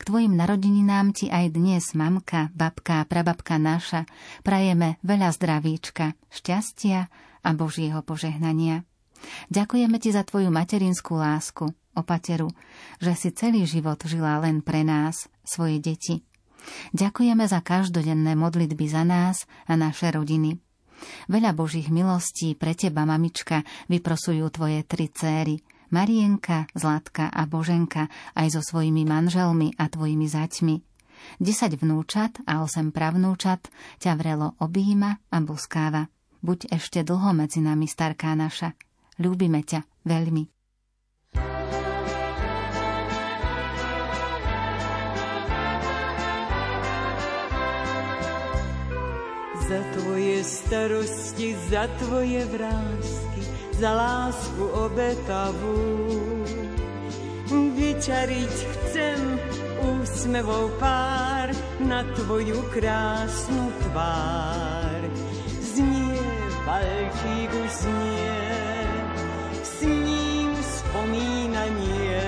K 0.00 0.02
tvojim 0.08 0.32
narodeninám 0.32 1.12
ti 1.12 1.28
aj 1.28 1.52
dnes, 1.52 1.92
mamka, 1.92 2.48
babka, 2.56 3.04
prababka 3.04 3.60
naša, 3.60 4.08
prajeme 4.40 4.96
veľa 5.04 5.28
zdravíčka, 5.28 6.16
šťastia 6.32 7.28
a 7.40 7.50
Božieho 7.56 8.00
požehnania. 8.04 8.84
Ďakujeme 9.52 10.00
ti 10.00 10.10
za 10.12 10.24
tvoju 10.24 10.48
materinskú 10.48 11.16
lásku, 11.20 11.68
opateru, 11.92 12.48
že 13.02 13.12
si 13.16 13.28
celý 13.36 13.68
život 13.68 14.00
žila 14.08 14.40
len 14.40 14.64
pre 14.64 14.80
nás, 14.80 15.28
svoje 15.44 15.82
deti. 15.82 16.24
Ďakujeme 16.92 17.44
za 17.48 17.60
každodenné 17.64 18.36
modlitby 18.36 18.86
za 18.88 19.04
nás 19.04 19.48
a 19.68 19.76
naše 19.76 20.12
rodiny. 20.12 20.60
Veľa 21.32 21.56
Božích 21.56 21.88
milostí 21.88 22.52
pre 22.52 22.76
teba, 22.76 23.08
mamička, 23.08 23.64
vyprosujú 23.88 24.44
tvoje 24.52 24.84
tri 24.84 25.08
céry, 25.08 25.64
Marienka, 25.90 26.70
Zlatka 26.76 27.32
a 27.32 27.48
Boženka, 27.50 28.06
aj 28.36 28.46
so 28.54 28.60
svojimi 28.62 29.02
manželmi 29.08 29.74
a 29.74 29.90
tvojimi 29.90 30.28
zaťmi. 30.28 30.76
Desať 31.40 31.76
vnúčat 31.76 32.40
a 32.46 32.62
osem 32.64 32.94
pravnúčat 32.94 33.68
ťa 33.98 34.12
vrelo 34.16 34.56
objíma 34.62 35.10
a 35.32 35.36
buskáva. 35.42 36.08
Buď 36.40 36.72
ešte 36.72 37.04
dlho 37.04 37.36
medzi 37.36 37.60
nami, 37.60 37.84
starká 37.84 38.32
naša. 38.32 38.72
Ľúbime 39.20 39.60
ťa 39.60 39.84
veľmi. 40.08 40.48
Za 49.70 49.80
tvoje 49.94 50.40
starosti, 50.42 51.48
za 51.68 51.84
tvoje 52.00 52.42
vrázky, 52.48 53.42
za 53.76 53.90
lásku 53.92 54.64
obetavú. 54.64 55.78
Vyčariť 57.50 58.54
chcem 58.72 59.20
úsmevou 59.82 60.72
pár 60.80 61.52
na 61.84 62.04
tvoju 62.16 62.60
krásnu 62.72 63.72
tvár. 63.88 64.99
Valčík 67.10 67.50
už 67.50 67.70
znie, 67.70 68.38
s 69.66 69.82
ním 69.82 70.54
spomínanie. 70.62 72.22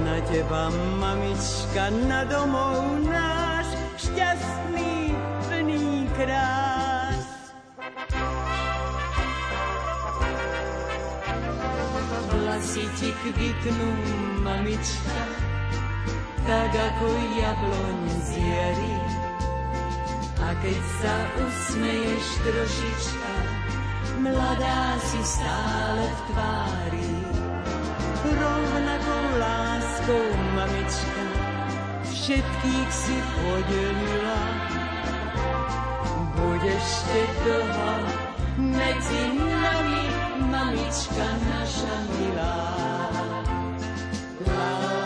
Na 0.00 0.16
teba, 0.24 0.72
mamička, 0.96 1.92
na 2.08 2.24
domov 2.24 3.04
náš, 3.04 3.76
šťastný, 4.00 5.12
plný 5.52 6.08
krás. 6.16 7.28
Vlasy 12.24 12.88
ti 12.96 13.12
kvitnú, 13.20 13.90
mamička, 14.40 15.20
tak 16.48 16.72
ako 16.72 17.06
jabloň 17.36 18.00
z 18.24 18.30
jary 18.40 18.99
a 20.40 20.48
keď 20.60 20.80
sa 21.00 21.14
usmeješ 21.40 22.26
trošička, 22.44 23.32
mladá 24.24 24.96
si 25.00 25.20
stále 25.24 26.04
v 26.04 26.20
tvári. 26.32 27.12
Rovnakou 28.20 29.24
láskou, 29.40 30.26
mamička, 30.56 31.24
všetkých 32.04 32.90
si 32.92 33.16
podelila. 33.36 34.42
Budeš 36.36 36.88
te 37.08 37.22
dlho 37.44 37.92
medzi 38.60 39.22
nami, 39.40 40.04
mamička 40.52 41.28
naša 41.48 41.96
milá. 42.16 42.80
teba, 44.50 44.99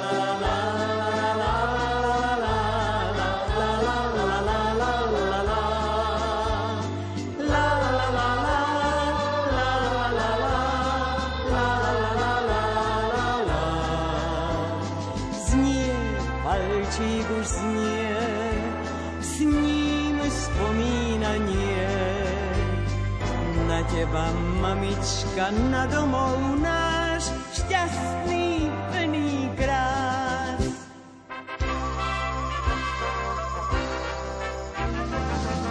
mamička, 24.75 25.55
na 25.71 25.87
domov 25.87 26.59
náš 26.59 27.31
šťastný 27.55 28.67
plný 28.91 29.47
krás. 29.55 30.67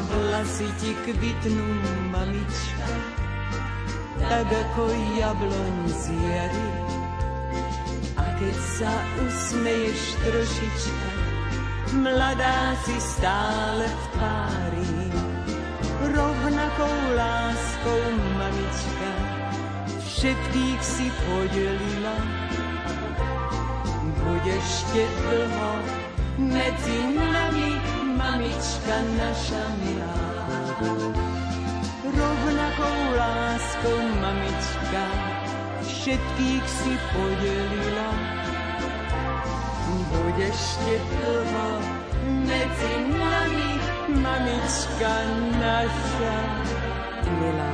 Vlasy 0.08 0.68
ti 0.80 0.92
kvitnú, 1.04 1.68
mamička, 2.16 2.88
tak 4.24 4.48
ako 4.48 4.88
jabloň 5.20 5.76
z 5.92 6.04
jary. 6.24 6.72
A 8.16 8.24
keď 8.40 8.56
sa 8.56 8.94
usmeješ 9.20 10.02
trošička, 10.24 11.10
mladá 12.00 12.72
si 12.88 12.96
stále 13.04 13.84
v 13.84 14.04
tvári 14.16 15.23
rovnakou 16.12 16.96
láskou, 17.16 18.04
mamička, 18.36 19.12
všetkých 20.04 20.82
si 20.84 21.08
podelila. 21.24 22.18
Budeš 24.24 24.70
te 24.92 25.04
dlho 25.04 25.74
medzi 26.40 27.00
nami, 27.16 27.80
mamička 28.16 28.96
naša 29.16 29.64
milá. 29.84 30.20
Rovnakou 32.04 33.00
láskou, 33.16 34.00
mamička, 34.20 35.06
všetkých 35.84 36.66
si 36.68 36.94
podelila. 37.16 38.10
Budeš 40.12 40.60
te 40.84 40.96
dlho 40.98 41.70
medzi 42.48 42.94
nami, 43.12 43.93
mamička 44.18 45.14
naša 45.58 46.38
milá. 47.26 47.74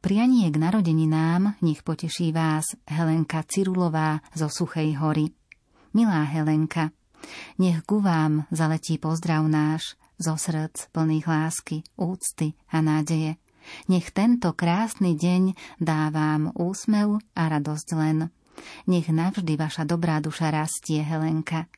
Prianie 0.00 0.50
k 0.50 0.56
narodeninám 0.58 1.60
nech 1.62 1.86
poteší 1.86 2.34
vás 2.34 2.74
Helenka 2.88 3.46
Cirulová 3.46 4.18
zo 4.34 4.50
Suchej 4.50 4.98
hory. 4.98 5.30
Milá 5.94 6.26
Helenka, 6.26 6.90
nech 7.62 7.84
ku 7.86 8.02
vám 8.02 8.48
zaletí 8.50 8.98
pozdrav 8.98 9.46
náš 9.46 9.94
zo 10.18 10.34
srdc 10.34 10.90
plných 10.90 11.26
lásky, 11.30 11.76
úcty 11.94 12.58
a 12.74 12.82
nádeje. 12.82 13.38
Nech 13.86 14.10
tento 14.10 14.56
krásny 14.56 15.14
deň 15.14 15.54
dá 15.78 16.10
vám 16.10 16.50
úsmev 16.58 17.22
a 17.36 17.42
radosť 17.46 17.88
len. 17.94 18.34
Nech 18.86 19.08
navždy 19.08 19.56
vaša 19.56 19.84
dobrá 19.88 20.18
duša 20.18 20.50
rastie, 20.52 21.04
Helenka. 21.04 21.68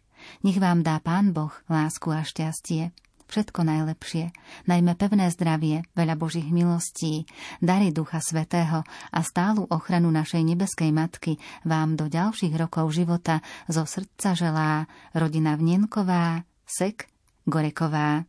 Nech 0.46 0.58
vám 0.58 0.86
dá 0.86 1.02
Pán 1.02 1.34
Boh 1.34 1.52
lásku 1.66 2.08
a 2.14 2.22
šťastie. 2.22 2.94
Všetko 3.32 3.64
najlepšie, 3.64 4.28
najmä 4.68 4.92
pevné 4.92 5.32
zdravie, 5.32 5.88
veľa 5.96 6.20
Božích 6.20 6.52
milostí, 6.52 7.24
dary 7.64 7.88
Ducha 7.88 8.20
Svetého 8.20 8.84
a 9.08 9.20
stálu 9.24 9.64
ochranu 9.72 10.12
našej 10.12 10.44
nebeskej 10.44 10.92
Matky 10.92 11.40
vám 11.64 11.96
do 11.96 12.12
ďalších 12.12 12.52
rokov 12.52 12.92
života 12.92 13.40
zo 13.72 13.88
srdca 13.88 14.36
želá 14.36 14.84
rodina 15.16 15.56
Vnenková, 15.56 16.44
Sek, 16.68 17.08
Goreková. 17.48 18.28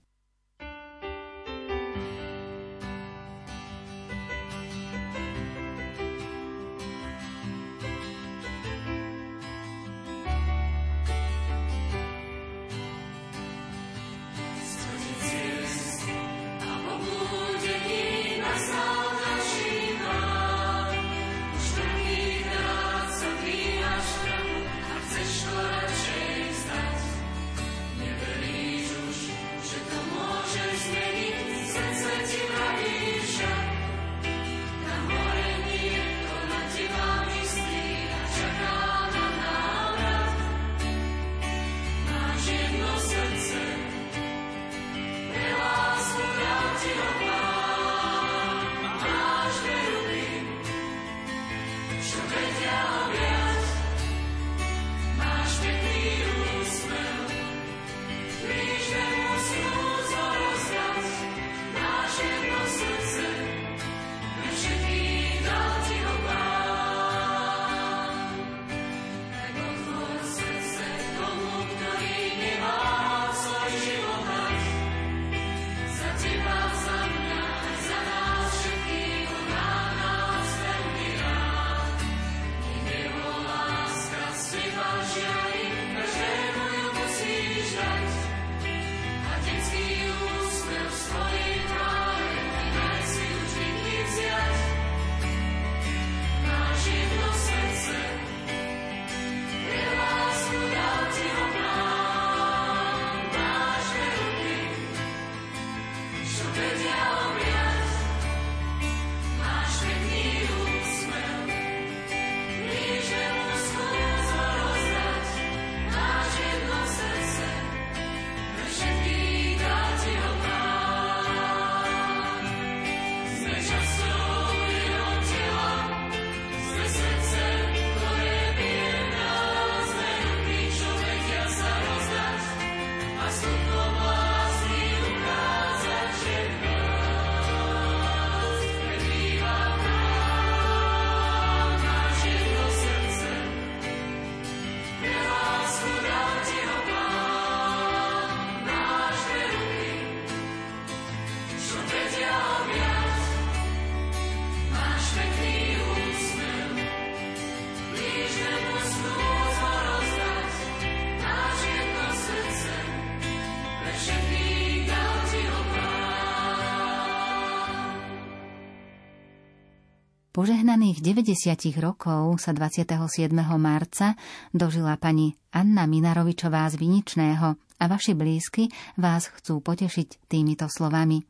Požehnaných 170.43 170.99
90 170.99 171.71
rokov 171.79 172.35
sa 172.35 172.51
27. 172.51 173.31
marca 173.55 174.11
dožila 174.51 174.99
pani 174.99 175.39
Anna 175.55 175.87
Minarovičová 175.87 176.67
z 176.67 176.83
Viničného 176.83 177.55
a 177.55 177.83
vaši 177.87 178.11
blízky 178.11 178.67
vás 178.99 179.31
chcú 179.31 179.63
potešiť 179.63 180.27
týmito 180.27 180.67
slovami. 180.67 181.23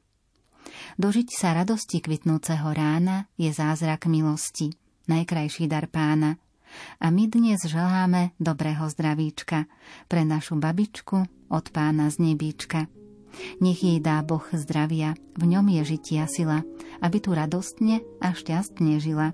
Dožiť 0.98 1.30
sa 1.30 1.54
radosti 1.54 2.02
kvitnúceho 2.02 2.66
rána 2.74 3.30
je 3.38 3.54
zázrak 3.54 4.10
milosti, 4.10 4.74
najkrajší 5.06 5.70
dar 5.70 5.86
pána. 5.94 6.42
A 6.98 7.14
my 7.14 7.30
dnes 7.30 7.62
želáme 7.70 8.34
dobrého 8.42 8.90
zdravíčka 8.90 9.70
pre 10.10 10.26
našu 10.26 10.58
babičku 10.58 11.22
od 11.54 11.66
pána 11.70 12.10
z 12.10 12.34
nebíčka. 12.34 12.90
Nech 13.60 13.82
jej 13.82 14.00
dá 14.00 14.22
Boh 14.22 14.44
zdravia, 14.54 15.18
v 15.38 15.44
ňom 15.50 15.66
je 15.80 15.96
žitia 15.96 16.30
sila, 16.30 16.62
aby 17.02 17.18
tu 17.20 17.34
radostne 17.34 18.02
a 18.22 18.32
šťastne 18.34 19.02
žila. 19.02 19.34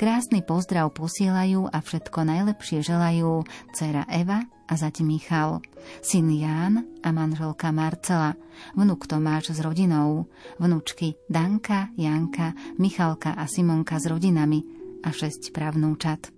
Krásny 0.00 0.40
pozdrav 0.40 0.88
posielajú 0.96 1.68
a 1.68 1.78
všetko 1.84 2.24
najlepšie 2.24 2.80
želajú 2.80 3.44
dcera 3.76 4.08
Eva 4.08 4.40
a 4.66 4.72
zať 4.74 5.04
Michal, 5.04 5.60
syn 6.00 6.32
Ján 6.32 6.88
a 7.04 7.08
manželka 7.12 7.70
Marcela, 7.70 8.34
vnuk 8.74 9.06
Tomáš 9.06 9.54
s 9.54 9.60
rodinou, 9.62 10.26
vnúčky 10.58 11.20
Danka, 11.28 11.92
Janka, 11.94 12.56
Michalka 12.80 13.36
a 13.36 13.44
Simonka 13.46 14.00
s 14.00 14.08
rodinami 14.10 14.64
a 15.04 15.12
šesť 15.12 15.54
pravnúčat. 15.54 16.35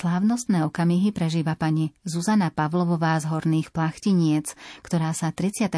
Slávnostné 0.00 0.64
okamihy 0.64 1.12
prežíva 1.12 1.60
pani 1.60 1.92
Zuzana 2.08 2.48
Pavlovová 2.48 3.20
z 3.20 3.28
Horných 3.28 3.68
Plachtiniec, 3.68 4.56
ktorá 4.80 5.12
sa 5.12 5.28
31. 5.28 5.76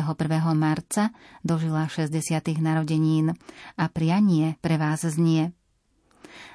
marca 0.55 1.11
dožila 1.43 1.91
60. 1.91 2.23
narodenín 2.62 3.35
a 3.75 3.85
prianie 3.91 4.55
pre 4.62 4.79
vás 4.79 5.03
znie. 5.03 5.51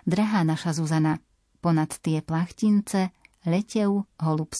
Drahá 0.08 0.48
naša 0.48 0.80
Zuzana, 0.80 1.20
ponad 1.60 1.92
tie 2.00 2.24
plachtince 2.24 3.12
letev 3.44 4.08
holub 4.16 4.56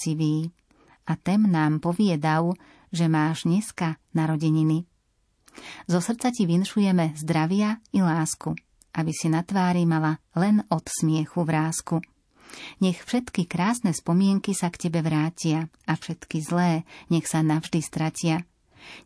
a 1.08 1.14
tem 1.16 1.48
nám 1.48 1.80
poviedav, 1.80 2.60
že 2.92 3.08
máš 3.08 3.48
dneska 3.48 4.04
narodeniny. 4.12 4.84
Zo 5.88 6.04
srdca 6.04 6.28
ti 6.36 6.44
vinšujeme 6.44 7.16
zdravia 7.16 7.80
i 7.96 8.04
lásku, 8.04 8.52
aby 9.00 9.16
si 9.16 9.32
na 9.32 9.48
tvári 9.48 9.88
mala 9.88 10.20
len 10.36 10.60
od 10.68 10.84
smiechu 10.92 11.48
vrázku. 11.48 12.04
Nech 12.84 13.04
všetky 13.04 13.46
krásne 13.50 13.92
spomienky 13.94 14.54
sa 14.54 14.70
k 14.74 14.88
tebe 14.88 15.02
vrátia 15.02 15.68
a 15.86 15.94
všetky 15.98 16.42
zlé 16.44 16.84
nech 17.10 17.26
sa 17.26 17.42
navždy 17.42 17.80
stratia. 17.84 18.46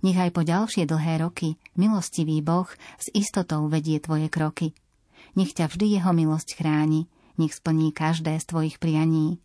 Nech 0.06 0.18
aj 0.18 0.32
po 0.34 0.46
ďalšie 0.46 0.86
dlhé 0.86 1.26
roky 1.26 1.58
milostivý 1.74 2.40
Boh 2.46 2.70
s 3.02 3.10
istotou 3.16 3.66
vedie 3.66 3.98
tvoje 3.98 4.30
kroky. 4.30 4.78
Nech 5.34 5.56
ťa 5.56 5.72
vždy 5.72 5.98
jeho 5.98 6.12
milosť 6.12 6.60
chráni, 6.60 7.08
nech 7.40 7.56
splní 7.56 7.96
každé 7.96 8.38
z 8.38 8.46
tvojich 8.46 8.78
prianí. 8.78 9.40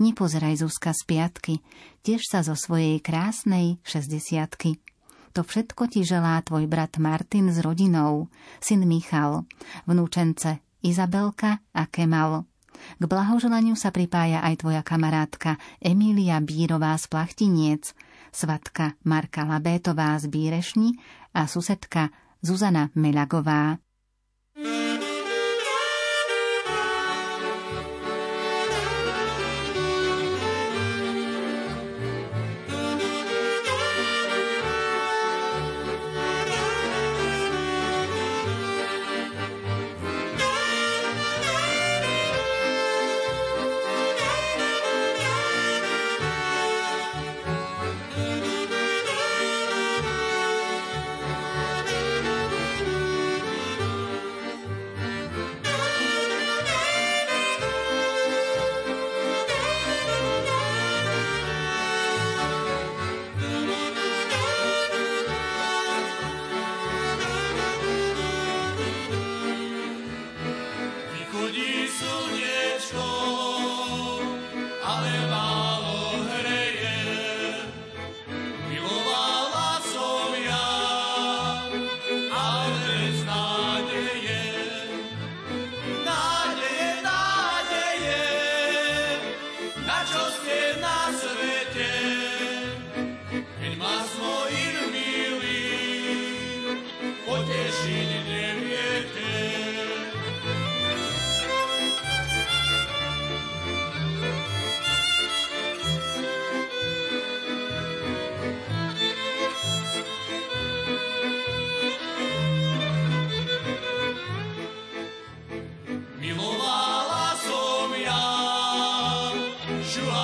Nepozeraj 0.00 0.64
Zuzka 0.64 0.96
z 0.96 1.02
piatky, 1.04 1.54
tiež 2.00 2.24
sa 2.24 2.40
zo 2.40 2.56
svojej 2.56 3.02
krásnej 3.02 3.76
šesťdesiatky. 3.84 4.80
To 5.36 5.44
všetko 5.44 5.92
ti 5.92 6.00
želá 6.00 6.40
tvoj 6.40 6.64
brat 6.64 6.96
Martin 6.96 7.52
s 7.52 7.60
rodinou, 7.60 8.32
syn 8.56 8.88
Michal, 8.88 9.44
vnúčence 9.84 10.64
Izabelka 10.80 11.60
a 11.76 11.82
Kemal. 11.92 12.48
K 12.76 13.02
blahoželaniu 13.02 13.74
sa 13.74 13.90
pripája 13.90 14.40
aj 14.40 14.64
tvoja 14.64 14.82
kamarátka 14.86 15.60
Emília 15.82 16.38
Bírová 16.40 16.94
z 16.96 17.10
Plachtiniec, 17.10 17.92
svatka 18.30 18.94
Marka 19.02 19.44
Labétová 19.44 20.14
z 20.22 20.30
Bírešni 20.30 20.96
a 21.34 21.50
susedka 21.50 22.14
Zuzana 22.40 22.94
Melagová. 22.94 23.82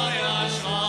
Shemaya 0.02 0.48
Shemaya 0.50 0.81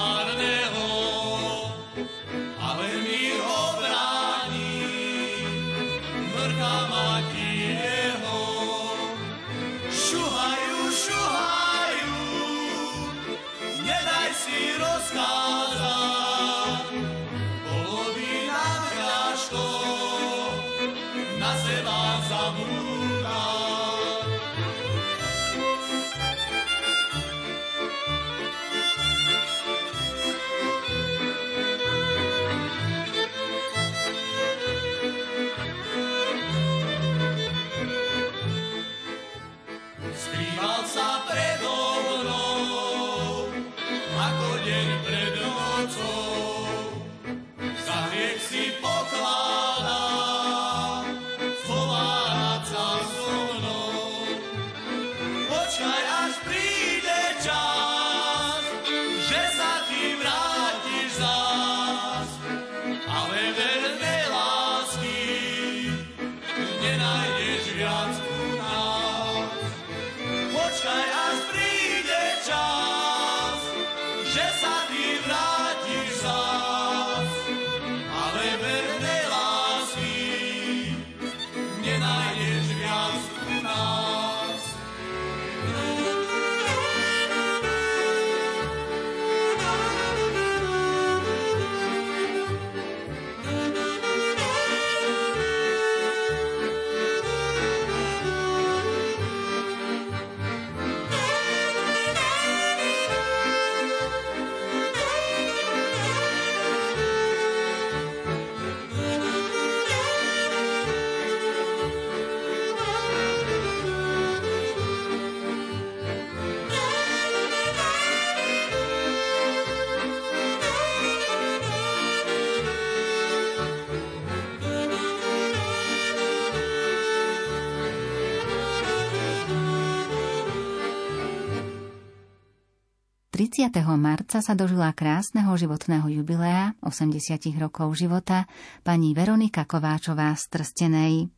marca 134.02 134.42
sa 134.42 134.58
dožila 134.58 134.90
krásneho 134.98 135.54
životného 135.54 136.10
jubilea 136.10 136.74
80 136.82 137.38
rokov 137.62 137.94
života 137.94 138.50
pani 138.82 139.14
Veronika 139.14 139.62
Kováčová 139.70 140.34
z 140.34 140.50
Trstenej. 140.50 141.30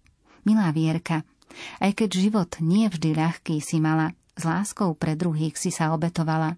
Milá 0.47 0.71
Vierka, 0.71 1.27
aj 1.83 1.91
keď 1.91 2.09
život 2.15 2.51
nie 2.63 2.87
vždy 2.87 3.19
ľahký 3.19 3.59
si 3.59 3.83
mala, 3.83 4.15
s 4.39 4.47
láskou 4.47 4.95
pre 4.95 5.19
druhých 5.19 5.59
si 5.59 5.75
sa 5.75 5.91
obetovala. 5.91 6.55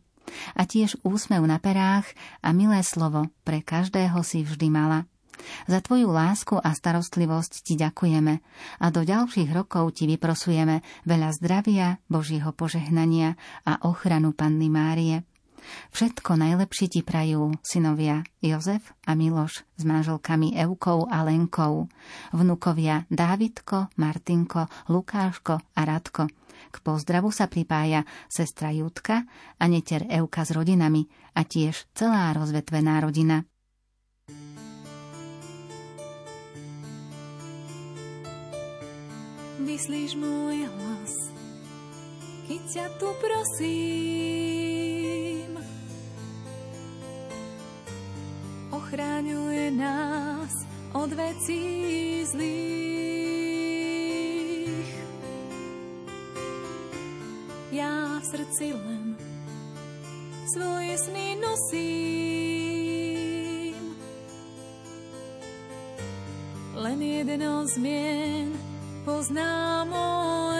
A 0.53 0.69
tiež 0.69 1.01
úsmev 1.01 1.41
na 1.49 1.57
perách 1.57 2.05
a 2.45 2.53
milé 2.53 2.85
slovo 2.85 3.25
pre 3.41 3.65
každého 3.65 4.21
si 4.21 4.45
vždy 4.45 4.69
mala. 4.69 5.09
Za 5.65 5.81
tvoju 5.81 6.13
lásku 6.13 6.53
a 6.53 6.69
starostlivosť 6.69 7.65
ti 7.65 7.73
ďakujeme 7.73 8.33
a 8.77 8.85
do 8.93 9.01
ďalších 9.01 9.49
rokov 9.57 9.97
ti 9.97 10.05
vyprosujeme 10.05 10.85
veľa 11.09 11.29
zdravia, 11.33 11.97
Božieho 12.05 12.53
požehnania 12.53 13.33
a 13.65 13.81
ochranu 13.89 14.37
Panny 14.37 14.69
Márie. 14.69 15.25
Všetko 15.91 16.37
najlepšie 16.37 16.87
ti 16.87 17.01
prajú 17.01 17.55
synovia 17.63 18.23
Jozef 18.43 18.93
a 19.07 19.13
Miloš 19.13 19.63
s 19.77 19.83
manželkami 19.83 20.55
Eukou 20.57 21.07
a 21.07 21.23
Lenkou, 21.23 21.87
vnukovia 22.35 23.05
Dávidko, 23.07 23.93
Martinko, 23.97 24.67
Lukáško 24.91 25.55
a 25.57 25.81
Radko. 25.81 26.27
K 26.73 26.75
pozdravu 26.81 27.29
sa 27.29 27.47
pripája 27.47 28.03
sestra 28.27 28.73
Jutka 28.73 29.23
a 29.57 29.63
neter 29.69 30.03
Euka 30.09 30.43
s 30.43 30.51
rodinami 30.51 31.05
a 31.37 31.45
tiež 31.45 31.89
celá 31.93 32.33
rozvetvená 32.33 32.99
rodina. 32.99 33.45
Vyslíš 39.57 40.15
môj 40.15 40.63
hlas, 40.63 41.26
keď 42.47 42.61
ťa 42.63 42.87
tu 42.95 43.11
prosím. 43.19 44.39
Ochráňuje 48.71 49.75
nás 49.75 50.51
od 50.95 51.11
vecí 51.11 52.23
zlých. 52.23 52.87
Ja 57.75 58.23
v 58.23 58.25
srdci 58.31 58.71
len 58.71 59.19
svoje 60.47 60.95
sny 61.03 61.35
nosím. 61.43 62.55
Len 66.79 66.99
jedno 67.03 67.67
zmien 67.67 68.55
pozná 69.03 69.83
môj 69.83 70.56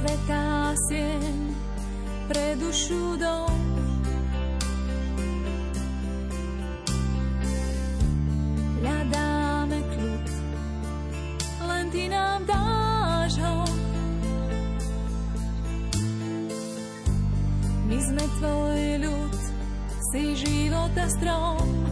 svetá 0.00 0.72
sieň 0.88 1.52
pre 2.24 2.56
dušu 2.56 3.20
dom. 3.20 3.52
Hľadáme 8.80 9.78
kľud, 9.92 10.24
len 11.68 11.84
ty 11.92 12.08
nám 12.08 12.40
dáš 12.48 13.32
ho. 13.44 13.60
My 17.92 17.98
sme 18.00 18.24
tvoj 18.40 18.80
ľud, 19.04 19.36
si 20.16 20.22
života 20.32 21.04
strom. 21.12 21.89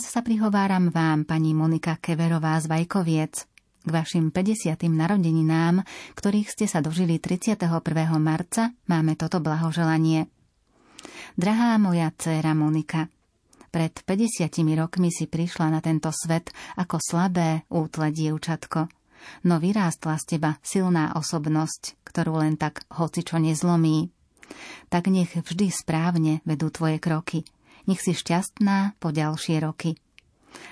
Teraz 0.00 0.16
sa 0.16 0.24
prihováram 0.24 0.88
vám, 0.88 1.28
pani 1.28 1.52
Monika 1.52 2.00
Keverová 2.00 2.56
z 2.56 2.72
Vajkoviec, 2.72 3.34
k 3.84 3.88
vašim 3.92 4.32
50. 4.32 4.80
narodeninám, 4.88 5.84
ktorých 6.16 6.48
ste 6.48 6.64
sa 6.64 6.80
dožili 6.80 7.20
31. 7.20 7.68
marca, 8.16 8.72
máme 8.88 9.12
toto 9.20 9.44
blahoželanie. 9.44 10.24
Drahá 11.36 11.76
moja 11.76 12.08
dcéra 12.16 12.56
Monika, 12.56 13.12
Pred 13.68 14.00
50 14.08 14.48
rokmi 14.72 15.12
si 15.12 15.28
prišla 15.28 15.68
na 15.68 15.84
tento 15.84 16.08
svet 16.16 16.48
ako 16.80 16.96
slabé, 16.96 17.68
útle 17.68 18.08
dievčatko. 18.08 18.88
No 19.44 19.60
vyrástla 19.60 20.16
z 20.16 20.24
teba 20.24 20.56
silná 20.64 21.12
osobnosť, 21.12 22.00
ktorú 22.08 22.40
len 22.40 22.56
tak 22.56 22.88
hocičo 22.88 23.36
nezlomí. 23.36 24.08
Tak 24.88 25.12
nech 25.12 25.36
vždy 25.36 25.68
správne 25.68 26.40
vedú 26.48 26.72
tvoje 26.72 26.96
kroky. 26.96 27.44
Nech 27.90 28.06
si 28.06 28.14
šťastná 28.14 29.02
po 29.02 29.10
ďalšie 29.10 29.66
roky. 29.66 29.98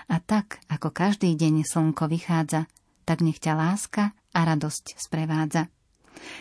A 0.07 0.23
tak, 0.23 0.62
ako 0.71 0.95
každý 0.95 1.35
deň 1.35 1.66
slnko 1.66 2.07
vychádza, 2.07 2.71
tak 3.03 3.27
nech 3.27 3.43
ťa 3.43 3.59
láska 3.59 4.14
a 4.14 4.41
radosť 4.47 4.95
sprevádza. 4.95 5.66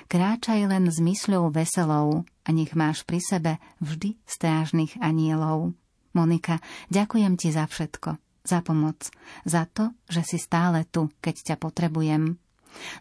Kráčaj 0.06 0.70
len 0.70 0.86
s 0.94 1.02
mysľou 1.02 1.50
veselou 1.50 2.30
a 2.46 2.50
nech 2.54 2.78
máš 2.78 3.02
pri 3.10 3.18
sebe 3.18 3.58
vždy 3.82 4.22
strážnych 4.30 5.02
anielov. 5.02 5.74
Monika, 6.14 6.62
ďakujem 6.94 7.42
ti 7.42 7.50
za 7.50 7.66
všetko, 7.66 8.22
za 8.46 8.62
pomoc, 8.62 9.10
za 9.50 9.66
to, 9.66 9.98
že 10.06 10.22
si 10.30 10.38
stále 10.38 10.86
tu, 10.86 11.10
keď 11.26 11.42
ťa 11.42 11.56
potrebujem. 11.58 12.38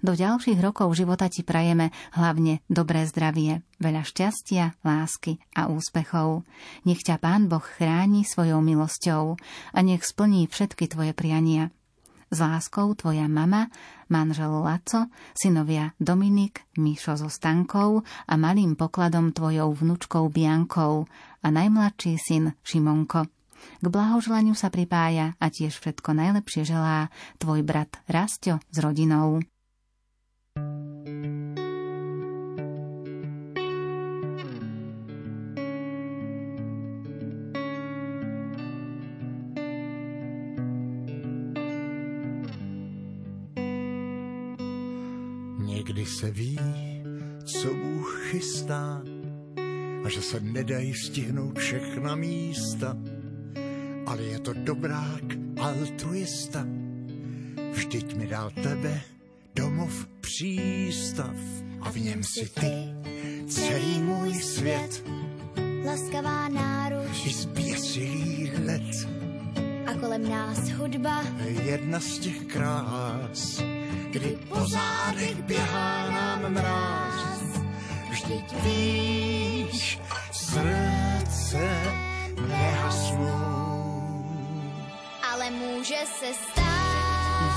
Do 0.00 0.12
ďalších 0.16 0.58
rokov 0.60 0.92
života 0.96 1.28
ti 1.30 1.46
prajeme 1.46 1.92
hlavne 2.16 2.64
dobré 2.66 3.04
zdravie, 3.08 3.62
veľa 3.80 4.02
šťastia, 4.04 4.80
lásky 4.82 5.38
a 5.56 5.68
úspechov. 5.68 6.44
Nech 6.84 7.04
ťa 7.04 7.20
Pán 7.20 7.48
Boh 7.48 7.64
chráni 7.64 8.26
svojou 8.26 8.60
milosťou 8.60 9.36
a 9.72 9.78
nech 9.80 10.04
splní 10.04 10.48
všetky 10.48 10.90
tvoje 10.90 11.12
priania. 11.16 11.70
S 12.26 12.42
láskou 12.42 12.90
tvoja 12.98 13.30
mama, 13.30 13.70
manžel 14.10 14.50
Laco, 14.50 15.06
synovia 15.38 15.94
Dominik, 16.02 16.66
Míšo 16.74 17.14
so 17.14 17.30
Stankou 17.30 18.02
a 18.02 18.34
malým 18.34 18.74
pokladom 18.74 19.30
tvojou 19.30 19.70
vnúčkou 19.70 20.26
Biankou 20.26 21.06
a 21.42 21.46
najmladší 21.46 22.18
syn 22.18 22.58
Šimonko. 22.66 23.30
K 23.78 23.86
blahoželaniu 23.86 24.58
sa 24.58 24.74
pripája 24.74 25.38
a 25.38 25.46
tiež 25.46 25.78
všetko 25.78 26.18
najlepšie 26.18 26.66
želá 26.66 27.14
tvoj 27.38 27.62
brat 27.62 27.94
Rastio 28.10 28.58
s 28.74 28.78
rodinou. 28.82 29.38
Někdy 31.06 31.14
se 46.06 46.30
ví, 46.30 46.58
co 47.44 47.74
Bůh 47.74 48.20
chystá 48.30 49.02
a 50.04 50.08
že 50.08 50.22
se 50.22 50.40
nedají 50.40 50.94
stihnout 50.94 51.58
všechna 51.58 52.14
místa, 52.14 52.96
ale 54.06 54.22
je 54.22 54.38
to 54.38 54.52
dobrák 54.52 55.24
altruista. 55.60 56.66
Vždyť 57.72 58.14
mi 58.14 58.26
dal 58.26 58.50
tebe 58.50 59.00
domov 59.54 60.15
přístav 60.26 61.36
a 61.80 61.90
v 61.90 61.96
něm 61.96 62.22
si 62.24 62.48
ty 62.48 62.74
celý 63.48 63.98
můj 63.98 64.34
svět. 64.34 65.04
Laskavá 65.86 66.48
náruč 66.48 67.26
I 67.26 67.30
zběsilý 67.30 68.50
let, 68.64 69.08
a 69.86 69.94
kolem 70.00 70.30
nás 70.30 70.58
hudba, 70.68 71.24
jedna 71.62 72.00
z 72.00 72.18
těch 72.18 72.44
krás, 72.44 73.62
kdy 74.10 74.38
po 74.48 74.66
zádech 74.66 75.42
běhá 75.42 76.10
nám 76.10 76.52
mráz. 76.52 77.42
Vždyť 78.10 78.54
víš, 78.62 79.98
srdce 80.32 81.82
nehasnou. 82.48 83.76
ale 85.32 85.50
může 85.50 85.96
se 86.20 86.34
stát, 86.34 86.55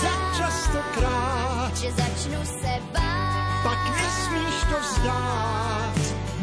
Jak 0.04 0.38
častokrát, 0.38 1.78
že 1.78 1.92
začnu 1.92 2.46
se 2.46 2.74
bát. 2.94 3.64
pak 3.64 3.80
nesmíš 4.02 4.64
to 4.70 4.80
vzdát. 4.80 6.00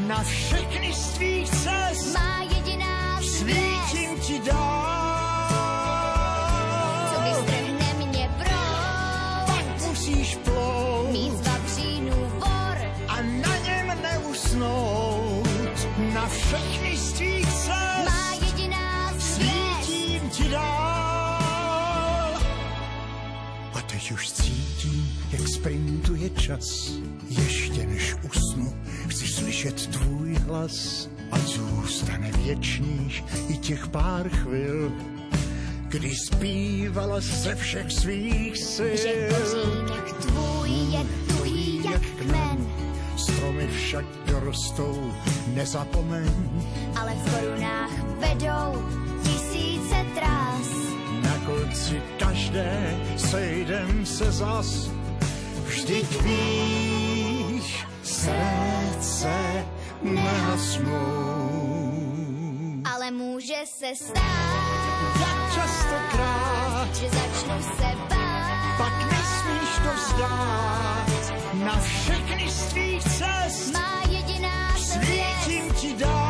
Na 0.06 0.22
všechny 0.22 0.92
z 0.92 1.08
tvých 1.08 1.50
cest 1.50 2.14
Má 2.14 2.42
jediná 2.54 3.20
svítím 3.22 4.20
ti 4.20 4.40
dál. 4.40 4.96
co 7.14 7.20
vystrhne 7.20 7.94
mě 8.06 8.30
jak 25.66 25.72
sprintuje 25.72 26.30
čas. 26.30 26.92
Ještě 27.28 27.86
než 27.86 28.14
usnu, 28.30 28.74
chci 29.08 29.26
slyšet 29.28 29.86
tvůj 29.86 30.34
hlas. 30.34 31.08
A 31.32 31.38
zůstane 31.38 32.30
věčných 32.32 33.24
i 33.48 33.56
těch 33.56 33.88
pár 33.88 34.28
chvil, 34.28 34.92
kdy 35.88 36.14
zpívala 36.14 37.20
ze 37.20 37.54
všech 37.54 37.92
svých 37.92 38.58
sil. 38.74 38.96
Že 38.96 39.28
kořínek 39.28 40.12
tvůj 40.12 40.70
je 40.70 41.02
tuhý 41.28 41.84
jak 41.84 42.02
kmen, 42.02 42.66
Stromy 43.16 43.68
však 43.68 44.04
dorostou, 44.26 45.12
nezapomeň. 45.54 46.30
ale 47.00 47.12
v 47.14 47.34
korunách 47.34 47.90
vedou 48.18 48.84
tisíce 49.22 49.96
trás. 50.14 50.68
Na 51.22 51.38
konci 51.46 52.02
každé 52.18 52.96
sejdem 53.16 54.06
se 54.06 54.32
zas. 54.32 54.95
Vždyť 55.86 56.22
víš, 56.22 57.86
srdce 58.02 59.34
nehasnou. 60.02 61.06
Ale 62.94 63.10
může 63.10 63.54
se 63.64 63.94
stát, 63.94 64.82
Jak 65.20 65.54
častokrát, 65.54 66.88
že 66.94 67.08
začnu 67.10 67.62
se 67.62 67.90
bát. 68.10 68.76
pak 68.78 69.12
nesmíš 69.12 69.72
to 69.84 69.90
vzdát. 69.94 71.32
Na 71.64 71.80
všechny 71.80 72.50
z 72.50 72.62
tvých 72.66 73.02
cest 73.02 73.72
Má 73.72 74.02
jediná 74.10 74.76
svět, 74.78 75.36
svítím 75.44 75.74
ti 75.74 75.94
dál. 76.04 76.25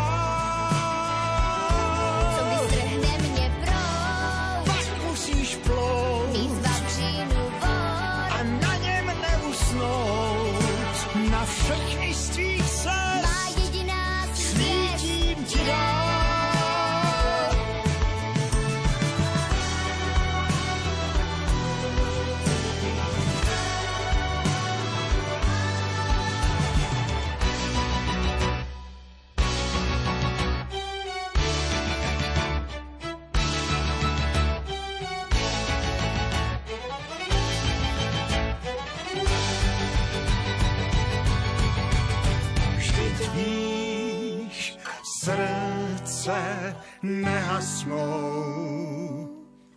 Nehasnou. 47.57 49.29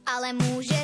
Ale 0.06 0.34
může 0.34 0.79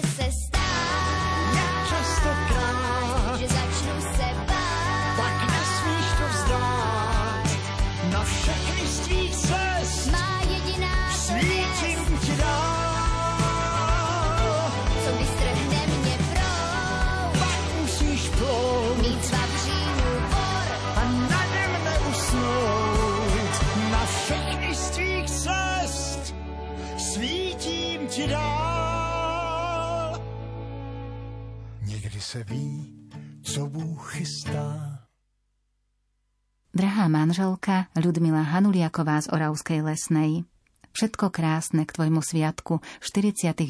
Ľudmila 38.05 38.53
Hanuliaková 38.53 39.17
z 39.17 39.33
Oravskej 39.33 39.81
lesnej. 39.81 40.45
Všetko 40.93 41.33
krásne 41.33 41.89
k 41.89 41.95
tvojmu 41.97 42.21
sviatku 42.21 42.77
49. 43.01 43.65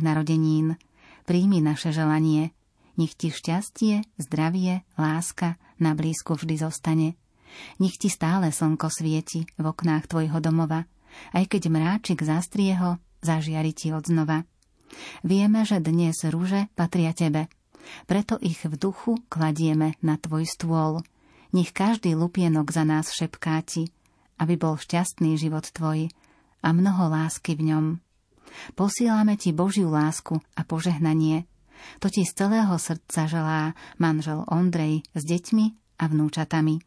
narodenín. 0.00 0.80
Príjmi 1.28 1.60
naše 1.60 1.92
želanie. 1.92 2.56
Nech 2.96 3.12
ti 3.12 3.28
šťastie, 3.28 4.08
zdravie, 4.16 4.88
láska 4.96 5.60
na 5.76 5.92
blízku 5.92 6.32
vždy 6.32 6.64
zostane. 6.64 7.20
Nech 7.76 8.00
ti 8.00 8.08
stále 8.08 8.56
slnko 8.56 8.88
svieti 8.88 9.44
v 9.60 9.64
oknách 9.68 10.08
tvojho 10.08 10.40
domova, 10.40 10.88
aj 11.36 11.44
keď 11.44 11.68
mráčik 11.68 12.24
zastrie 12.24 12.72
ho, 12.80 12.96
zažiari 13.20 13.76
ti 13.76 13.92
odznova. 13.92 14.48
Vieme, 15.20 15.68
že 15.68 15.84
dnes 15.84 16.24
rúže 16.24 16.72
patria 16.72 17.12
tebe, 17.12 17.52
preto 18.08 18.40
ich 18.40 18.64
v 18.64 18.80
duchu 18.80 19.20
kladieme 19.28 20.00
na 20.00 20.16
tvoj 20.16 20.48
stôl. 20.48 21.04
Nech 21.54 21.70
každý 21.70 22.18
lupienok 22.18 22.66
za 22.74 22.82
nás 22.82 23.14
šepkáti, 23.14 23.86
aby 24.42 24.58
bol 24.58 24.74
šťastný 24.74 25.38
život 25.38 25.70
tvoj 25.70 26.10
a 26.66 26.68
mnoho 26.74 27.06
lásky 27.06 27.54
v 27.54 27.70
ňom. 27.70 27.86
Posílame 28.74 29.38
ti 29.38 29.54
Božiu 29.54 29.86
lásku 29.86 30.42
a 30.58 30.66
požehnanie. 30.66 31.46
To 32.02 32.10
ti 32.10 32.26
z 32.26 32.34
celého 32.34 32.74
srdca 32.74 33.30
želá 33.30 33.62
manžel 34.02 34.42
Ondrej 34.50 35.06
s 35.14 35.22
deťmi 35.22 35.64
a 36.02 36.04
vnúčatami. 36.10 36.82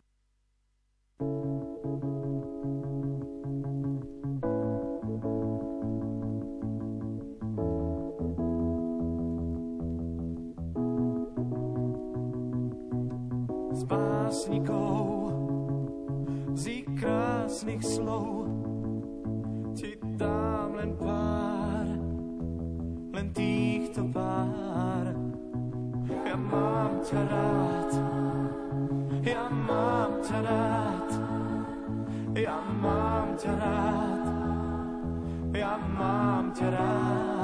Z 13.77 13.85
básnikov, 13.85 15.29
z 16.57 16.81
ich 16.81 16.89
krásnych 16.97 17.85
slov 17.85 18.49
ti 19.77 19.93
dám 20.17 20.81
len 20.81 20.97
pár, 20.97 21.85
len 23.13 23.27
týchto 23.37 24.01
pár. 24.09 25.13
Ja 26.09 26.33
mám 26.33 27.05
ťa 27.05 27.21
rád, 27.21 27.91
ja 29.21 29.45
mám 29.45 30.25
ťa 30.25 30.37
rád, 30.41 31.11
ja 32.33 32.57
mám 32.81 33.29
ťa 33.37 33.53
rád, 33.61 34.25
ja 35.53 35.73
mám 35.77 36.49
ťa 36.49 36.67
rád. 36.73 37.36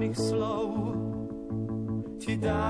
Krásnych 0.00 0.16
slov 0.16 0.72
ti 2.16 2.36
dám 2.40 2.69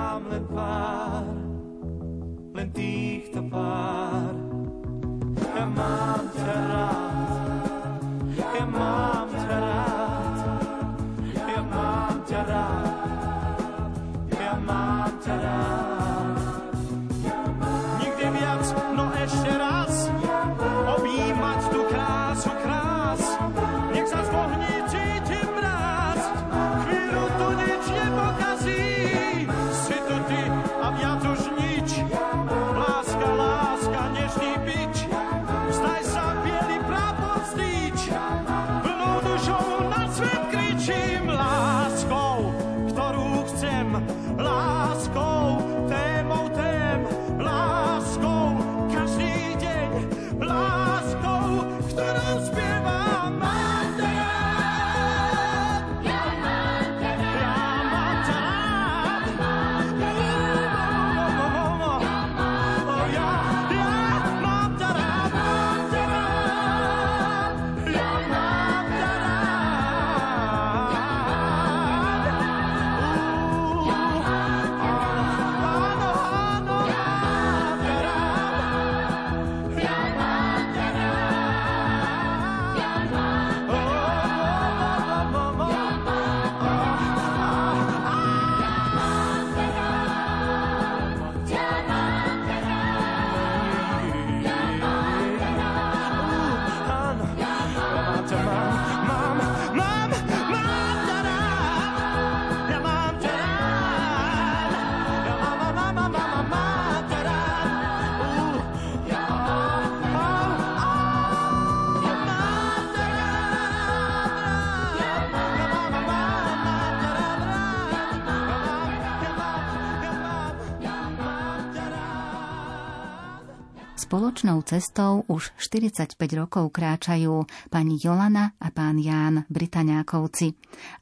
Spoločnou 124.11 124.58
cestou 124.66 125.22
už 125.30 125.54
45 125.54 126.18
rokov 126.34 126.74
kráčajú 126.74 127.46
pani 127.70 127.94
Jolana 127.94 128.58
a 128.58 128.74
pán 128.74 128.98
Ján 128.98 129.46
Britaňákovci. 129.46 130.50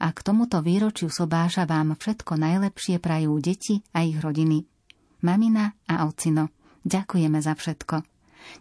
A 0.05 0.13
k 0.13 0.19
tomuto 0.21 0.61
výročiu 0.61 1.09
sobáša 1.09 1.65
vám 1.65 1.97
všetko 1.97 2.37
najlepšie 2.37 3.01
prajú 3.01 3.41
deti 3.41 3.81
a 3.97 4.05
ich 4.05 4.21
rodiny. 4.21 4.69
Mamina 5.25 5.73
a 5.89 6.05
ocino, 6.05 6.53
ďakujeme 6.85 7.41
za 7.41 7.57
všetko. 7.57 8.05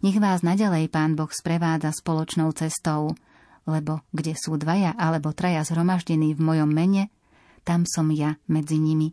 Nech 0.08 0.16
vás 0.16 0.48
nadalej 0.48 0.96
Pán 0.96 1.20
Boh 1.20 1.28
sprevádza 1.28 1.92
spoločnou 1.92 2.56
cestou, 2.56 3.20
lebo 3.68 4.08
kde 4.16 4.32
sú 4.40 4.56
dvaja 4.56 4.96
alebo 4.96 5.36
traja 5.36 5.68
zhromaždení 5.68 6.32
v 6.32 6.40
mojom 6.40 6.72
mene, 6.72 7.12
tam 7.68 7.84
som 7.84 8.08
ja 8.16 8.40
medzi 8.48 8.80
nimi. 8.80 9.12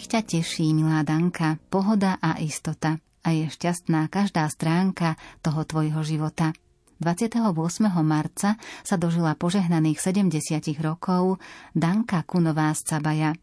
Nich 0.00 0.08
ťa 0.08 0.24
teší, 0.24 0.72
milá 0.72 1.04
Danka, 1.04 1.60
pohoda 1.68 2.16
a 2.24 2.40
istota 2.40 2.96
a 3.20 3.36
je 3.36 3.52
šťastná 3.52 4.08
každá 4.08 4.48
stránka 4.48 5.20
toho 5.44 5.60
tvojho 5.68 6.00
života. 6.00 6.56
28. 7.04 7.36
marca 8.00 8.56
sa 8.80 8.96
dožila 8.96 9.36
požehnaných 9.36 10.00
70 10.00 10.80
rokov 10.80 11.36
Danka 11.76 12.24
Kunová 12.24 12.72
z 12.72 12.80
Cabaja. 12.80 13.36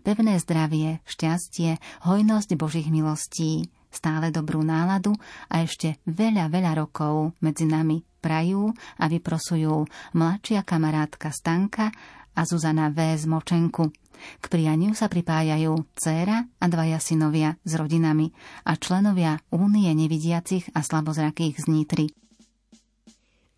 Pevné 0.00 0.40
zdravie, 0.40 1.04
šťastie, 1.04 1.76
hojnosť 2.08 2.56
Božích 2.56 2.88
milostí, 2.88 3.68
stále 3.92 4.32
dobrú 4.32 4.64
náladu 4.64 5.12
a 5.52 5.68
ešte 5.68 6.00
veľa, 6.08 6.48
veľa 6.48 6.80
rokov 6.80 7.36
medzi 7.44 7.68
nami 7.68 8.00
prajú 8.24 8.72
a 8.96 9.04
vyprosujú 9.04 9.84
mladšia 10.16 10.64
kamarátka 10.64 11.28
Stanka 11.28 11.92
a 12.40 12.48
Zuzana 12.48 12.88
V. 12.88 13.20
z 13.20 13.28
Močenku. 13.28 13.92
K 14.40 14.44
prianiu 14.48 14.96
sa 14.96 15.12
pripájajú 15.12 15.76
dcéra 15.92 16.48
a 16.56 16.64
dvaja 16.72 16.96
synovia 16.96 17.60
s 17.60 17.76
rodinami 17.76 18.32
a 18.64 18.80
členovia 18.80 19.36
Únie 19.52 19.92
nevidiacich 19.92 20.72
a 20.72 20.80
slabozrakých 20.80 21.60
z 21.60 21.66
Nitry. 21.68 22.06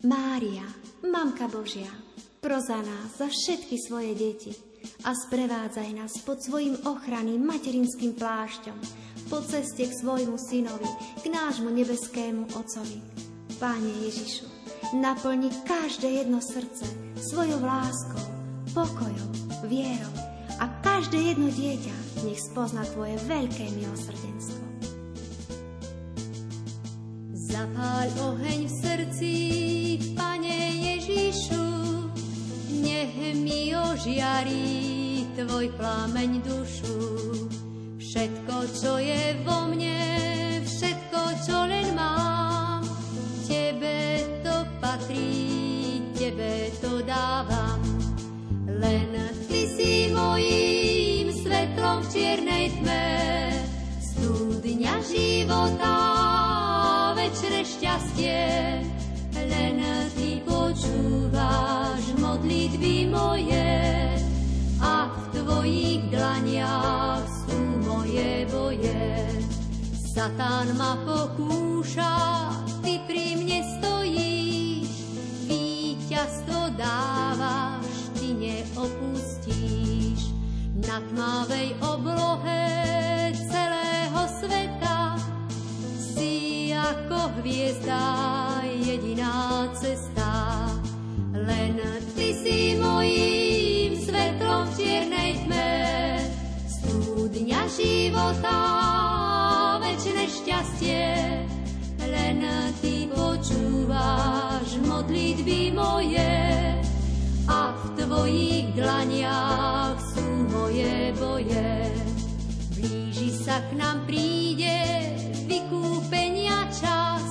Mária, 0.03 0.67
Mamka 1.07 1.47
Božia, 1.47 1.87
proza 2.43 2.83
nás 2.83 3.15
za 3.15 3.31
všetky 3.31 3.79
svoje 3.79 4.19
deti 4.19 4.51
a 5.07 5.15
sprevádzaj 5.15 5.89
nás 5.95 6.19
pod 6.27 6.43
svojim 6.43 6.75
ochranným 6.83 7.39
materinským 7.39 8.19
plášťom 8.19 8.75
po 9.31 9.39
ceste 9.47 9.87
k 9.87 9.93
svojmu 9.95 10.35
synovi, 10.35 10.91
k 11.23 11.31
nášmu 11.31 11.71
nebeskému 11.71 12.51
Ocovi. 12.51 12.99
Páne 13.63 13.91
Ježišu, 14.03 14.43
naplni 14.99 15.55
každé 15.63 16.19
jedno 16.19 16.43
srdce 16.43 16.83
svojou 17.15 17.63
láskou, 17.63 18.42
pokojom, 18.73 19.31
vierou 19.69 20.13
a 20.57 20.65
každé 20.81 21.33
jedno 21.33 21.49
dieťa 21.53 22.25
nech 22.25 22.41
spozna 22.41 22.81
Tvoje 22.89 23.21
veľké 23.29 23.69
milosrdenstvo. 23.77 24.65
Zapáľ 27.37 28.07
oheň 28.33 28.59
v 28.65 28.73
srdci, 28.73 29.33
Pane 30.17 30.57
Ježišu, 30.73 31.65
nech 32.81 33.13
mi 33.37 33.77
ožiarí 33.77 35.29
Tvoj 35.37 35.69
plameň 35.77 36.41
dušu. 36.41 36.97
Všetko, 38.01 38.55
čo 38.73 38.97
je 39.01 39.37
vo 39.45 39.69
mne, 39.69 40.01
všetko, 40.65 41.19
čo 41.45 41.57
len 41.69 41.93
mám, 41.93 42.81
Tebe 43.45 44.25
to 44.41 44.65
patrí, 44.81 46.01
Tebe 46.17 46.73
to 46.81 47.01
dávam. 47.05 47.82
Len 48.83 49.15
Ty 49.47 49.61
si 49.79 50.11
mojím 50.11 51.31
svetlom 51.31 52.03
v 52.03 52.07
čiernej 52.11 52.65
tme, 52.83 53.07
studňa 54.01 54.95
života 55.07 55.95
večné 57.15 57.63
šťastie, 57.63 58.43
len 59.39 59.77
ty 60.19 60.43
počúvaš 60.43 62.03
modlitby 62.19 63.07
moje 63.07 63.71
a 64.83 65.07
v 65.07 65.23
tvojich 65.31 66.03
dlaniach 66.11 67.23
sú 67.47 67.59
moje 67.87 68.43
boje. 68.51 69.05
Satan 70.11 70.75
ma 70.75 70.99
pokúša, 71.07 72.15
ty 72.83 72.99
pri 73.07 73.39
mne 73.39 73.59
stojíš, 73.79 74.91
víťazstvo 75.47 76.75
dávaš, 76.77 77.72
ty 78.83 78.89
neopustíš. 78.89 80.19
Na 80.83 80.99
tmavej 80.99 81.79
oblohe 81.79 82.63
celého 83.47 84.21
sveta 84.39 85.15
ako 86.73 87.39
hviezda 87.39 88.03
jediná 88.75 89.71
cesta. 89.71 90.67
Len 91.31 91.79
ty 92.17 92.35
si 92.35 92.75
mojím 92.75 93.95
svetlom 93.95 94.67
v 94.67 94.73
čiernej 94.75 95.31
tme, 95.47 95.71
studňa 96.67 97.61
života, 97.71 98.59
večné 99.79 100.23
šťastie. 100.27 101.03
Len 102.03 102.39
ty 102.83 103.07
počúvaš 103.07 104.75
modlitby 104.83 105.71
moje 105.71 106.32
tvojich 108.13 108.77
dlaniach 108.77 109.97
sú 110.13 110.25
moje 110.53 111.09
boje. 111.17 111.73
Blíži 112.77 113.33
sa 113.33 113.57
k 113.65 113.73
nám 113.73 114.05
príde 114.05 114.77
vykúpenia 115.49 116.69
čas, 116.69 117.25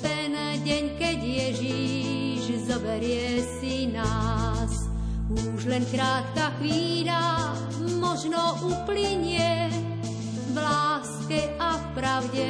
ten 0.00 0.32
deň, 0.64 0.84
keď 0.96 1.18
Ježíš 1.20 2.64
zoberie 2.64 3.44
si 3.60 3.92
nás. 3.92 4.72
Už 5.28 5.68
len 5.68 5.84
krátka 5.92 6.56
chvíľa 6.58 7.52
možno 8.00 8.56
uplynie, 8.64 9.68
v 10.50 10.56
láske 10.56 11.52
a 11.60 11.76
v 11.76 11.84
pravde 11.92 12.48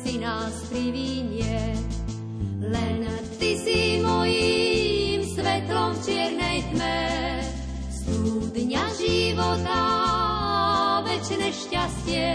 si 0.00 0.22
nás 0.22 0.54
privinie. 0.70 1.74
Len 2.62 3.02
ty 3.42 3.58
si 3.58 3.98
mojím 3.98 4.99
svetlom 5.40 5.96
v 5.96 6.00
čiernej 6.04 6.58
tme, 6.68 7.00
studňa 7.88 8.84
života, 8.92 9.80
večné 11.00 11.48
šťastie, 11.48 12.28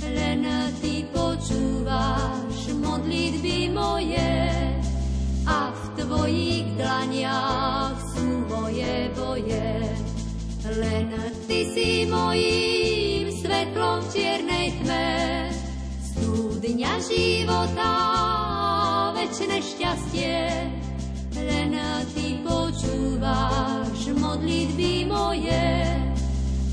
len 0.00 0.40
ty 0.80 1.04
počúvaš 1.12 2.72
modlitby 2.72 3.68
moje 3.68 4.32
a 5.44 5.68
v 5.68 5.82
tvojich 6.00 6.66
dlaniach 6.80 8.00
sú 8.16 8.48
moje 8.48 9.12
boje. 9.12 9.68
Len 10.72 11.12
ty 11.44 11.68
si 11.68 12.08
mojím 12.08 13.28
svetlom 13.44 14.00
v 14.00 14.08
čiernej 14.16 14.66
tme, 14.80 15.08
studňa 16.00 16.92
života, 16.96 17.92
večné 19.12 19.60
šťastie, 19.60 20.40
len 21.46 21.72
ty 22.12 22.42
počúvaš 22.42 24.10
moje 25.06 25.66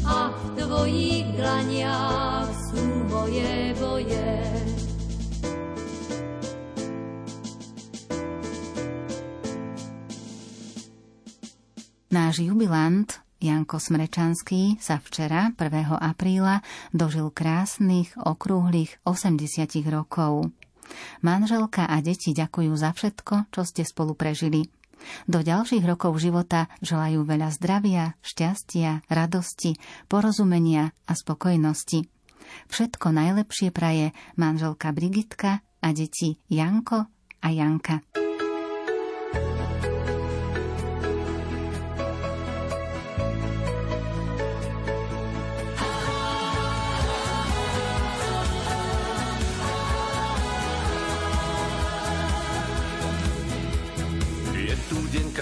a 0.04 0.34
v 0.34 0.44
tvojich 0.60 1.30
sú 2.74 2.86
moje 3.08 3.72
boje. 3.80 4.30
Náš 12.14 12.46
jubilant 12.46 13.10
Janko 13.42 13.82
Smrečanský 13.82 14.78
sa 14.78 15.02
včera, 15.02 15.50
1. 15.58 15.98
apríla, 15.98 16.62
dožil 16.94 17.34
krásnych, 17.34 18.14
okrúhlych 18.22 19.02
80 19.02 19.82
rokov. 19.90 20.54
Manželka 21.22 21.86
a 21.88 22.00
deti 22.00 22.32
ďakujú 22.34 22.74
za 22.76 22.96
všetko, 22.96 23.54
čo 23.54 23.62
ste 23.66 23.84
spolu 23.84 24.16
prežili. 24.16 24.70
Do 25.28 25.44
ďalších 25.44 25.84
rokov 25.84 26.16
života 26.24 26.72
želajú 26.80 27.28
veľa 27.28 27.52
zdravia, 27.52 28.16
šťastia, 28.24 29.04
radosti, 29.12 29.76
porozumenia 30.08 30.96
a 31.06 31.14
spokojnosti. 31.14 32.08
Všetko 32.72 33.08
najlepšie 33.12 33.76
praje 33.76 34.16
manželka 34.40 34.96
Brigitka 34.96 35.60
a 35.84 35.88
deti 35.92 36.40
Janko 36.48 37.08
a 37.44 37.48
Janka. 37.52 38.23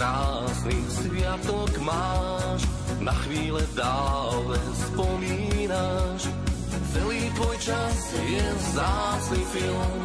Krásny, 0.02 0.82
sviatok 0.90 1.78
máš, 1.78 2.66
na 3.06 3.14
chvíle 3.22 3.62
dále 3.78 4.58
spomínaš. 4.90 6.26
Celý 6.90 7.30
tvoj 7.38 7.58
čas 7.62 7.98
je 8.18 8.42
vzácný 8.42 9.42
film, 9.54 10.02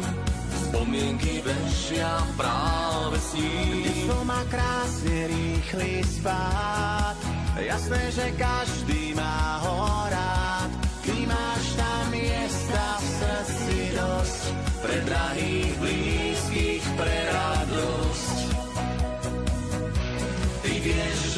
spomienky 0.69 1.41
vešia 1.41 2.13
práve 2.37 3.17
s 3.17 3.41
ním. 3.41 3.89
Mysl 3.89 4.21
má 4.21 4.41
krásne 4.53 5.33
rýchly 5.33 6.05
spát, 6.05 7.17
jasné, 7.57 8.01
že 8.13 8.25
každý 8.37 9.17
má 9.17 9.65
ho 9.65 9.81
rád. 10.13 10.69
Ty 11.01 11.25
máš 11.25 11.63
tam 11.73 12.03
miesta 12.13 12.85
v 13.01 13.05
srdci 13.17 13.77
dosť, 13.97 14.41
pre 14.77 14.97
drahých, 15.09 15.73
blízkych, 15.81 16.85
pre 16.93 17.17
radosť. 17.33 17.56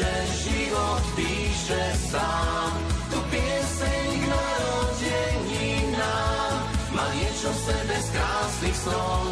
že 0.00 0.16
život 0.48 1.04
píše 1.12 1.84
sám 2.08 2.72
tu 3.12 3.20
pieseň 3.28 4.08
k 4.16 4.24
narodení 4.32 5.92
nám. 5.92 6.56
Má 6.96 7.04
niečo 7.12 7.52
v 7.52 7.60
sebe 7.68 7.96
z 8.00 8.08
krásnych 8.16 8.76
snov, 8.80 9.28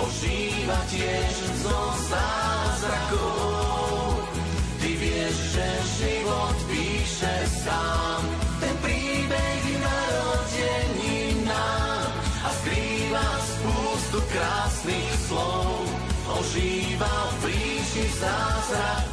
ožíva 0.00 0.80
tiež 0.88 1.36
zo 1.60 1.80
zázrakov. 2.08 4.24
Ty 4.80 4.90
vieš, 4.96 5.36
že 5.52 5.68
život 6.00 6.56
píše 6.64 7.36
sám 7.68 8.24
ten 8.56 8.72
príbeh 8.80 9.62
narodení 9.84 11.44
nám 11.44 12.08
a 12.40 12.48
skrýva 12.64 13.28
spústu 13.44 14.18
krásnych 14.32 15.12
slov. 15.28 15.84
Ožíva 16.40 17.14
v 17.36 17.44
príši 17.44 18.04
zázrak 18.16 19.05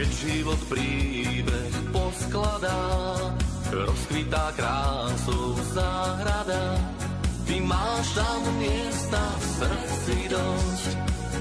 Keď 0.00 0.16
život 0.16 0.56
príbeh 0.72 1.74
poskladá, 1.92 2.80
rozkvitá 3.68 4.48
krásou 4.56 5.60
záhrada. 5.76 6.80
Ty 7.44 7.60
máš 7.60 8.08
tam 8.16 8.40
miesta 8.56 9.20
v 9.20 9.44
srdci 9.60 10.16
dosť, 10.32 10.90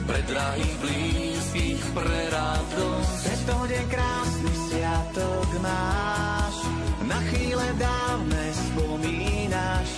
pre 0.03 0.19
drahých 0.27 0.76
blízkych, 0.84 1.84
pre 1.95 2.19
radosť. 2.36 3.23
Tento 3.31 3.57
deň 3.64 3.86
krásny 3.88 4.53
sviatok 4.68 5.49
máš, 5.64 6.56
na 7.07 7.19
chvíle 7.31 7.68
dávne 7.80 8.44
spomínaš, 8.60 9.90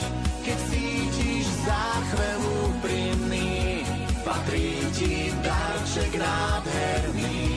keď 0.45 0.57
cítiš 0.69 1.49
záchvev 1.65 2.39
úprimný, 2.69 3.81
patrí 4.21 4.85
ti 4.93 5.33
darček 5.41 6.13
nádherný. 6.13 7.50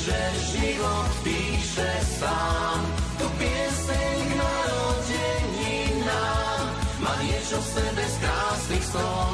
Že 0.00 0.20
život 0.56 1.12
píše 1.20 1.92
sám, 2.16 2.80
tu 3.20 3.28
pieseň 3.36 4.16
k 4.16 4.32
narodení 4.32 5.76
nám. 6.08 6.64
Má 7.04 7.12
niečo 7.20 7.60
v 7.60 7.68
sebe 7.68 8.04
z 8.08 8.16
krásnych 8.24 8.84
snov, 8.88 9.32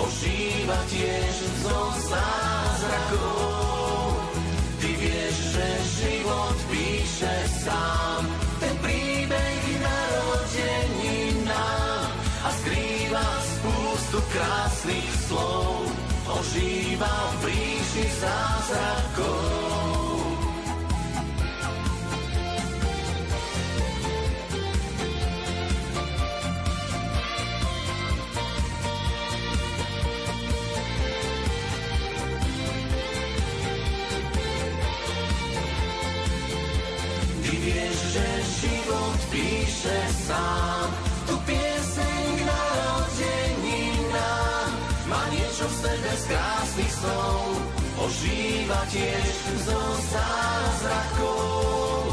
ožíva 0.00 0.80
tiež 0.88 1.34
zo 1.60 1.80
zázrakov. 2.08 4.16
Ty 4.80 4.90
vieš, 4.96 5.36
že 5.52 5.66
život 6.00 6.56
píše 6.72 7.36
sám, 7.68 8.24
ten 8.64 8.74
príbeh 8.80 9.64
narodení 9.76 11.44
nám 11.44 12.08
a 12.44 12.48
skrýva 12.64 13.28
spústu 13.44 14.18
krásnych 14.32 15.10
slov, 15.28 15.84
ožíva 16.32 17.16
v 17.44 17.52
ríši 17.52 18.06
zázrakov. 18.24 19.47
Píše 39.88 40.28
sám, 40.28 40.88
tu 41.24 41.34
pieseň 41.48 42.24
k 42.36 42.42
narodení 42.44 43.88
nám. 44.12 44.68
Má 45.08 45.22
niečo 45.32 45.64
v 45.64 45.74
sebe 45.80 46.12
z 46.12 46.24
krásnych 46.28 46.92
snov, 46.92 47.56
ožíva 47.96 48.84
tiež 48.92 49.32
zo 49.64 49.80
zázrakov. 50.12 52.04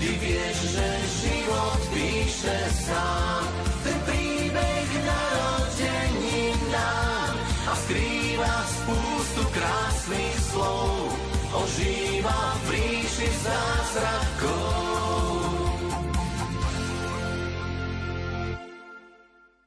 Ty 0.00 0.08
vieš, 0.24 0.56
že 0.72 0.88
život 1.20 1.80
píše 1.92 2.58
sám, 2.80 3.44
ten 3.84 3.98
príbeh 4.08 4.88
narodení 5.04 6.56
nám 6.72 7.32
a 7.68 7.72
skrýva 7.76 8.54
spústu 8.72 9.42
krásnych 9.52 10.36
slov, 10.48 11.12
ožíva 11.60 12.56
v 12.64 12.68
ríši 12.72 13.28
zázrakov. 13.44 14.31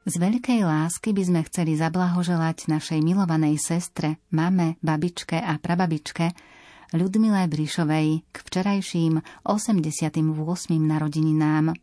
Z 0.05 0.21
veľkej 0.21 0.61
lásky 0.61 1.17
by 1.17 1.23
sme 1.25 1.41
chceli 1.49 1.73
zablahoželať 1.81 2.69
našej 2.69 3.01
milovanej 3.01 3.57
sestre, 3.57 4.21
mame, 4.29 4.77
babičke 4.85 5.33
a 5.33 5.57
prababičke 5.57 6.29
Ľudmile 6.93 7.49
Brišovej 7.49 8.21
k 8.29 8.35
včerajším 8.37 9.25
88. 9.41 10.21
narodeninám. 10.77 11.73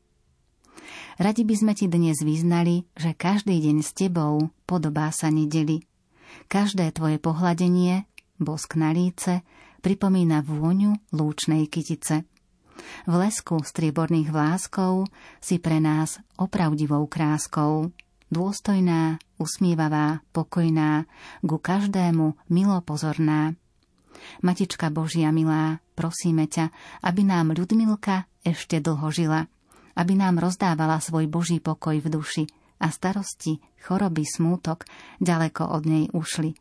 Radi 1.19 1.43
by 1.43 1.55
sme 1.59 1.73
ti 1.75 1.91
dnes 1.91 2.23
vyznali, 2.23 2.87
že 2.95 3.11
každý 3.11 3.59
deň 3.59 3.83
s 3.83 3.91
tebou 3.91 4.55
podobá 4.71 5.11
sa 5.11 5.27
nedeli. 5.27 5.83
Každé 6.47 6.95
tvoje 6.95 7.19
pohľadenie, 7.19 8.07
bosk 8.39 8.79
na 8.79 8.95
líce, 8.95 9.43
pripomína 9.83 10.47
vôňu 10.47 10.95
lúčnej 11.11 11.67
kytice. 11.67 12.23
V 13.03 13.13
lesku 13.19 13.59
strieborných 13.67 14.31
vláskov 14.31 15.11
si 15.43 15.59
pre 15.59 15.83
nás 15.83 16.23
opravdivou 16.39 17.11
kráskou 17.11 17.91
dôstojná, 18.33 19.21
usmievavá, 19.37 20.25
pokojná, 20.33 21.05
ku 21.45 21.61
každému 21.61 22.49
milo 22.49 22.81
pozorná. 22.81 23.53
Matička 24.41 24.89
Božia 24.89 25.29
milá, 25.29 25.85
prosíme 25.93 26.49
ťa, 26.49 26.73
aby 27.05 27.23
nám 27.29 27.53
Ľudmilka 27.53 28.25
ešte 28.41 28.81
dlho 28.81 29.13
žila, 29.13 29.41
aby 29.95 30.17
nám 30.17 30.41
rozdávala 30.41 30.99
svoj 30.99 31.29
Boží 31.29 31.61
pokoj 31.61 32.01
v 32.01 32.09
duši 32.09 32.45
a 32.83 32.91
starosti, 32.91 33.63
choroby, 33.85 34.25
smútok 34.27 34.89
ďaleko 35.23 35.69
od 35.69 35.83
nej 35.87 36.05
ušli. 36.11 36.57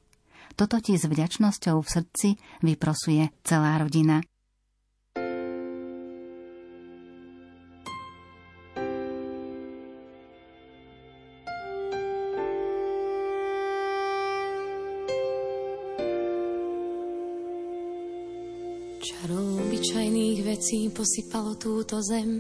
Toto 0.54 0.78
ti 0.84 1.00
s 1.00 1.08
vďačnosťou 1.08 1.80
v 1.80 1.88
srdci 1.88 2.30
vyprosuje 2.62 3.32
celá 3.42 3.80
rodina. 3.80 4.20
Vecí 20.72 20.88
posypalo 20.88 21.60
túto 21.60 22.00
zem. 22.00 22.40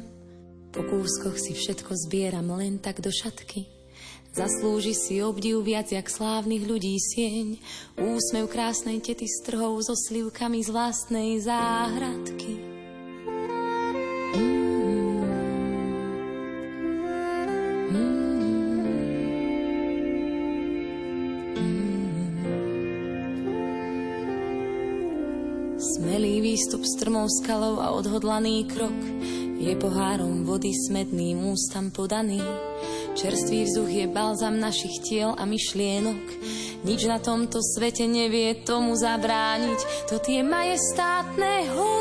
Po 0.71 0.79
kúskoch 0.87 1.35
si 1.35 1.51
všetko 1.51 1.91
zbieram 2.07 2.47
len 2.55 2.79
tak 2.79 3.03
do 3.03 3.11
šatky. 3.11 3.67
Zaslúži 4.31 4.95
si 4.95 5.19
obdiv 5.19 5.59
viac 5.59 5.91
jak 5.91 6.07
slávnych 6.07 6.63
ľudí 6.63 6.95
sieň. 6.95 7.59
Úsmev 7.99 8.47
krásnej 8.47 9.03
tety 9.03 9.27
s 9.27 9.43
trhou 9.43 9.75
so 9.83 9.99
slivkami 9.99 10.63
z 10.63 10.71
vlastnej 10.71 11.43
záhradky. 11.43 12.80
Strmou 27.21 27.45
skalou 27.45 27.77
a 27.77 27.93
odhodlaný 27.93 28.65
krok 28.65 28.97
je 29.61 29.77
pohárom 29.77 30.41
vody 30.41 30.73
smedným 30.73 31.53
ústam 31.53 31.93
podaný. 31.93 32.41
Čerstvý 33.13 33.69
vzduch 33.69 33.91
je 33.93 34.07
balzam 34.09 34.57
našich 34.57 35.05
tiel 35.05 35.37
a 35.37 35.45
myšlienok. 35.45 36.25
Nič 36.81 37.05
na 37.05 37.21
tomto 37.21 37.61
svete 37.61 38.09
nevie 38.09 38.65
tomu 38.65 38.97
zabrániť. 38.97 40.09
To 40.09 40.17
tie 40.17 40.41
majestátne 40.41 41.69
hory 41.77 42.00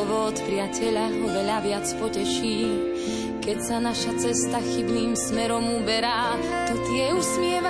Slovo 0.00 0.32
od 0.32 0.38
priateľa 0.48 1.12
ho 1.12 1.26
veľa 1.28 1.60
viac 1.60 1.84
poteší. 2.00 2.72
Keď 3.44 3.58
sa 3.60 3.84
naša 3.84 4.16
cesta 4.16 4.56
chybným 4.56 5.12
smerom 5.12 5.76
uberá, 5.76 6.40
to 6.72 6.80
tie 6.88 7.12
usmievavé 7.12 7.69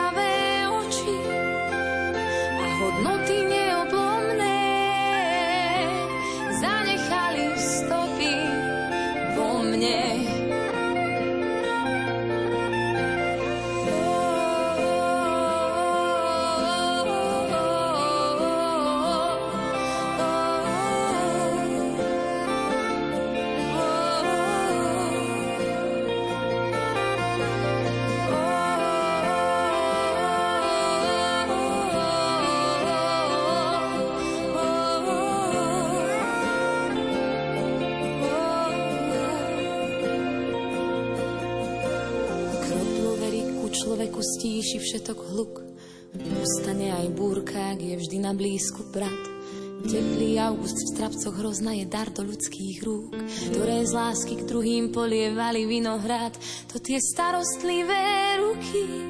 stíši 44.61 44.79
všetok 44.85 45.19
hluk. 45.33 45.65
Ustane 46.21 46.93
aj 46.93 47.17
búrka, 47.17 47.73
ak 47.73 47.81
je 47.81 47.97
vždy 47.97 48.21
na 48.21 48.37
blízku 48.37 48.93
brat. 48.93 49.25
Teplý 49.89 50.37
august 50.37 50.77
v 50.77 50.91
strapcoch 50.93 51.33
hrozna 51.33 51.73
je 51.73 51.89
dar 51.89 52.13
do 52.13 52.29
ľudských 52.29 52.85
rúk, 52.85 53.09
ktoré 53.49 53.89
z 53.89 53.97
lásky 53.97 54.37
k 54.37 54.45
druhým 54.45 54.93
polievali 54.93 55.65
vinohrad. 55.65 56.37
To 56.69 56.77
tie 56.77 57.01
starostlivé 57.01 58.37
ruky 58.37 59.10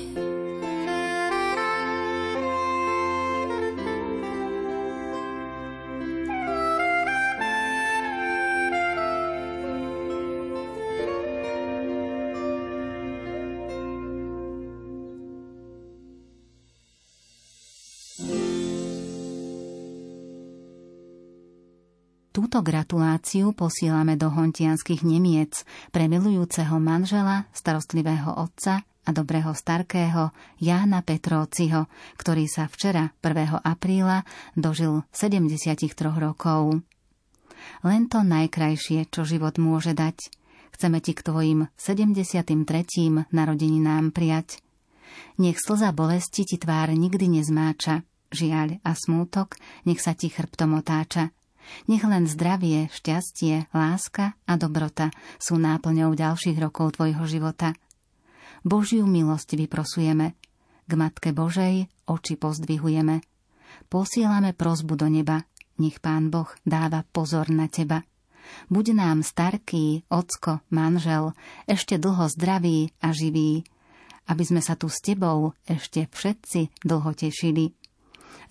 Túto 22.51 22.67
gratuláciu 22.67 23.55
posielame 23.55 24.19
do 24.19 24.27
hontianských 24.27 25.07
Nemiec 25.07 25.63
pre 25.87 26.11
milujúceho 26.11 26.83
manžela, 26.83 27.47
starostlivého 27.55 28.27
otca 28.27 28.83
a 28.83 29.09
dobrého 29.15 29.55
starkého 29.55 30.35
Jána 30.59 30.99
Petróciho, 30.99 31.87
ktorý 32.19 32.51
sa 32.51 32.67
včera 32.67 33.15
1. 33.23 33.55
apríla 33.63 34.27
dožil 34.59 35.07
73 35.15 35.95
rokov. 36.11 36.83
Len 37.87 38.11
to 38.11 38.19
najkrajšie, 38.19 39.07
čo 39.07 39.23
život 39.23 39.55
môže 39.55 39.95
dať. 39.95 40.19
Chceme 40.75 40.99
ti 40.99 41.15
k 41.15 41.23
tvojim 41.23 41.71
73. 41.79 43.31
narodeninám 43.31 44.11
prijať. 44.11 44.59
Nech 45.39 45.55
slza 45.55 45.95
bolesti 45.95 46.43
ti 46.43 46.59
tvár 46.59 46.91
nikdy 46.91 47.31
nezmáča, 47.31 48.03
žiaľ 48.27 48.83
a 48.83 48.91
smútok 48.91 49.55
nech 49.87 50.03
sa 50.03 50.11
ti 50.11 50.27
chrbtom 50.27 50.75
otáča. 50.75 51.31
Nech 51.87 52.03
len 52.03 52.27
zdravie, 52.27 52.89
šťastie, 52.91 53.71
láska 53.71 54.35
a 54.45 54.53
dobrota 54.59 55.09
sú 55.37 55.57
náplňou 55.57 56.13
ďalších 56.13 56.57
rokov 56.59 56.99
tvojho 56.99 57.23
života. 57.25 57.73
Božiu 58.61 59.09
milosť 59.09 59.57
vyprosujeme, 59.57 60.37
k 60.85 60.91
Matke 60.93 61.31
Božej 61.31 61.87
oči 62.05 62.35
pozdvihujeme. 62.35 63.23
Posielame 63.87 64.51
prozbu 64.51 64.93
do 64.99 65.07
neba, 65.07 65.47
nech 65.79 66.03
Pán 66.03 66.27
Boh 66.27 66.51
dáva 66.67 67.07
pozor 67.07 67.47
na 67.49 67.71
teba. 67.71 68.03
Buď 68.67 68.97
nám 68.97 69.23
starký, 69.23 70.03
ocko, 70.11 70.59
manžel, 70.69 71.31
ešte 71.65 71.95
dlho 71.95 72.27
zdravý 72.27 72.91
a 72.99 73.15
živý, 73.15 73.63
aby 74.27 74.43
sme 74.43 74.61
sa 74.61 74.75
tu 74.75 74.91
s 74.91 74.99
tebou 74.99 75.55
ešte 75.65 76.05
všetci 76.11 76.83
dlho 76.83 77.11
tešili. 77.15 77.73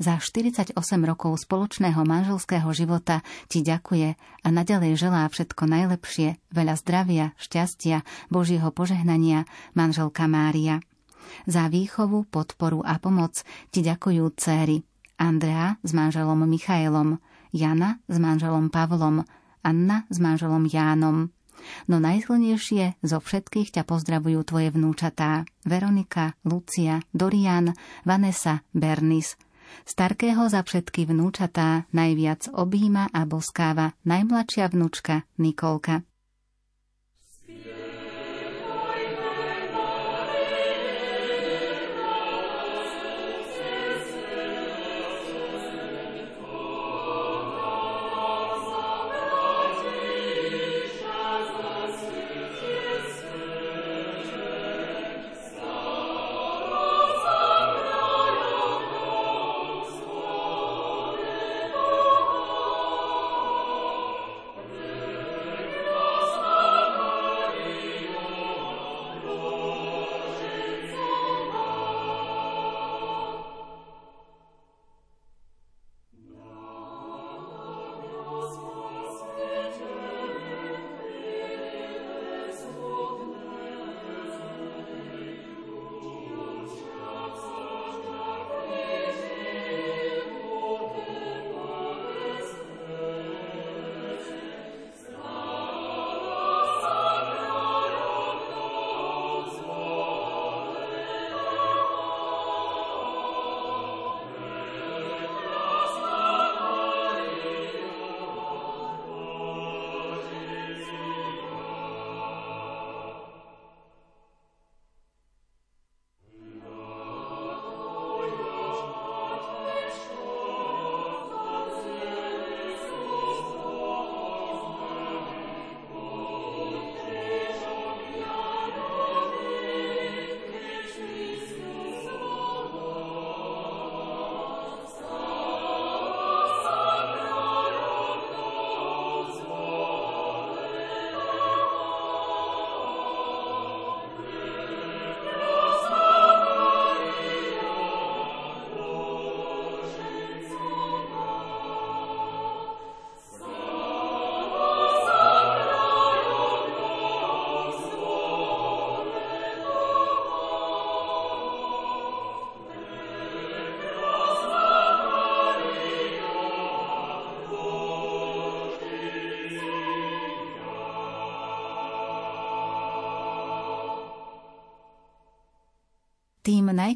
Za 0.00 0.16
48 0.16 0.72
rokov 1.04 1.44
spoločného 1.44 2.08
manželského 2.08 2.64
života 2.72 3.20
ti 3.52 3.60
ďakuje 3.60 4.16
a 4.16 4.48
naďalej 4.48 4.96
želá 4.96 5.28
všetko 5.28 5.68
najlepšie, 5.68 6.40
veľa 6.48 6.74
zdravia, 6.80 7.36
šťastia, 7.36 8.00
Božieho 8.32 8.72
požehnania, 8.72 9.44
manželka 9.76 10.24
Mária. 10.24 10.80
Za 11.44 11.68
výchovu, 11.68 12.24
podporu 12.32 12.80
a 12.80 12.96
pomoc 12.96 13.44
ti 13.68 13.84
ďakujú 13.84 14.24
céry 14.40 14.80
Andrea 15.20 15.76
s 15.84 15.92
manželom 15.92 16.48
Michailom, 16.48 17.20
Jana 17.52 18.00
s 18.08 18.16
manželom 18.16 18.72
Pavlom, 18.72 19.28
Anna 19.60 20.08
s 20.08 20.16
manželom 20.16 20.64
Jánom. 20.64 21.28
No 21.92 22.00
najsilnejšie 22.00 23.04
zo 23.04 23.20
všetkých 23.20 23.76
ťa 23.76 23.82
pozdravujú 23.84 24.48
tvoje 24.48 24.72
vnúčatá 24.72 25.44
Veronika, 25.68 26.40
Lucia, 26.48 27.04
Dorian, 27.12 27.76
Vanessa, 28.08 28.64
Bernis– 28.72 29.36
Starkého 29.86 30.48
za 30.50 30.66
všetky 30.66 31.06
vnúčatá 31.06 31.86
najviac 31.94 32.50
objíma 32.50 33.14
a 33.14 33.24
boskáva 33.24 33.94
najmladšia 34.02 34.70
vnúčka 34.70 35.28
Nikolka. 35.38 36.02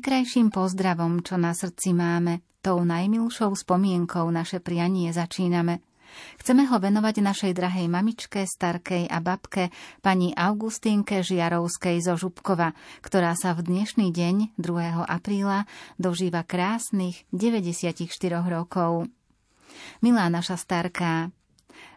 Najkrajším 0.05 0.53
pozdravom, 0.53 1.25
čo 1.25 1.41
na 1.41 1.57
srdci 1.57 1.97
máme, 1.97 2.45
tou 2.61 2.85
najmilšou 2.85 3.57
spomienkou 3.57 4.29
naše 4.29 4.61
prianie 4.61 5.09
začíname. 5.17 5.81
Chceme 6.37 6.69
ho 6.69 6.77
venovať 6.77 7.25
našej 7.25 7.53
drahej 7.57 7.89
mamičke, 7.89 8.45
starkej 8.45 9.09
a 9.09 9.25
babke, 9.25 9.73
pani 10.05 10.37
Augustínke 10.37 11.25
Žiarovskej 11.25 12.05
zo 12.05 12.21
Žubkova, 12.21 12.77
ktorá 13.01 13.33
sa 13.33 13.57
v 13.57 13.65
dnešný 13.65 14.13
deň, 14.13 14.61
2. 14.61 15.09
apríla, 15.09 15.65
dožíva 15.97 16.45
krásnych 16.45 17.25
94 17.33 18.05
rokov. 18.45 19.09
Milá 20.05 20.29
naša 20.29 20.61
starká, 20.61 21.33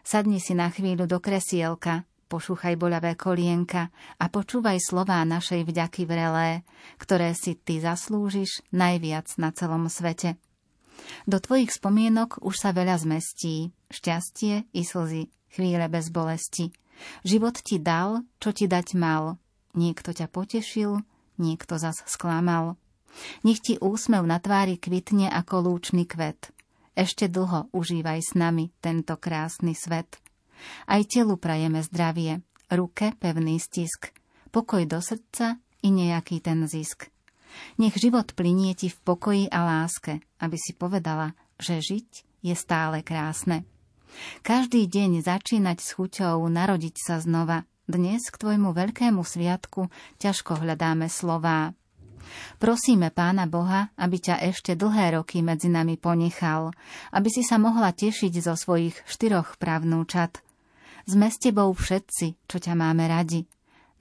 sadni 0.00 0.40
si 0.40 0.56
na 0.56 0.72
chvíľu 0.72 1.04
do 1.04 1.20
kresielka, 1.20 2.07
pošúchaj 2.28 2.76
boľavé 2.76 3.16
kolienka 3.16 3.88
a 4.20 4.24
počúvaj 4.28 4.78
slová 4.78 5.24
našej 5.24 5.64
vďaky 5.64 6.04
vrelé, 6.04 6.62
ktoré 7.00 7.32
si 7.32 7.56
ty 7.56 7.80
zaslúžiš 7.80 8.62
najviac 8.70 9.32
na 9.40 9.50
celom 9.50 9.88
svete. 9.88 10.36
Do 11.24 11.40
tvojich 11.40 11.72
spomienok 11.72 12.44
už 12.44 12.54
sa 12.60 12.70
veľa 12.76 13.00
zmestí, 13.00 13.72
šťastie 13.88 14.68
i 14.76 14.82
slzy, 14.84 15.32
chvíle 15.56 15.86
bez 15.88 16.12
bolesti. 16.12 16.70
Život 17.24 17.62
ti 17.64 17.80
dal, 17.80 18.26
čo 18.42 18.52
ti 18.52 18.68
dať 18.68 18.98
mal. 18.98 19.38
Niekto 19.72 20.12
ťa 20.12 20.28
potešil, 20.28 21.00
niekto 21.38 21.78
zas 21.78 22.02
sklamal. 22.04 22.76
Nech 23.46 23.62
ti 23.62 23.80
úsmev 23.80 24.26
na 24.26 24.42
tvári 24.42 24.76
kvitne 24.76 25.30
ako 25.32 25.70
lúčný 25.70 26.04
kvet. 26.04 26.50
Ešte 26.98 27.30
dlho 27.30 27.70
užívaj 27.70 28.20
s 28.20 28.32
nami 28.34 28.74
tento 28.82 29.14
krásny 29.16 29.72
svet. 29.78 30.18
Aj 30.86 31.02
telu 31.04 31.36
prajeme 31.36 31.80
zdravie, 31.84 32.42
ruke 32.72 33.14
pevný 33.16 33.58
stisk, 33.60 34.12
pokoj 34.50 34.84
do 34.84 34.98
srdca 34.98 35.60
i 35.82 35.88
nejaký 35.88 36.42
ten 36.42 36.66
zisk. 36.66 37.08
Nech 37.80 37.96
život 37.96 38.36
plinie 38.36 38.76
ti 38.76 38.92
v 38.92 38.98
pokoji 39.02 39.44
a 39.48 39.64
láske, 39.64 40.20
aby 40.38 40.56
si 40.60 40.76
povedala, 40.76 41.32
že 41.58 41.80
žiť 41.80 42.08
je 42.44 42.54
stále 42.54 43.02
krásne. 43.02 43.66
Každý 44.40 44.88
deň 44.88 45.20
začínať 45.24 45.78
s 45.84 45.98
chuťou 45.98 46.40
narodiť 46.48 46.94
sa 46.96 47.16
znova. 47.20 47.68
Dnes 47.88 48.28
k 48.28 48.36
tvojmu 48.36 48.76
veľkému 48.76 49.20
sviatku 49.24 49.88
ťažko 50.20 50.60
hľadáme 50.60 51.08
slová. 51.08 51.72
Prosíme 52.60 53.08
Pána 53.08 53.48
Boha, 53.48 53.88
aby 53.96 54.20
ťa 54.20 54.44
ešte 54.52 54.76
dlhé 54.76 55.16
roky 55.16 55.40
medzi 55.40 55.72
nami 55.72 55.96
ponechal, 55.96 56.76
aby 57.16 57.28
si 57.32 57.40
sa 57.40 57.56
mohla 57.56 57.96
tešiť 57.96 58.32
zo 58.44 58.52
svojich 58.52 58.96
štyroch 59.08 59.56
právnúčat. 59.56 60.44
Sme 61.08 61.32
s 61.32 61.40
tebou 61.40 61.72
všetci, 61.72 62.44
čo 62.44 62.56
ťa 62.60 62.76
máme 62.76 63.08
radi. 63.08 63.48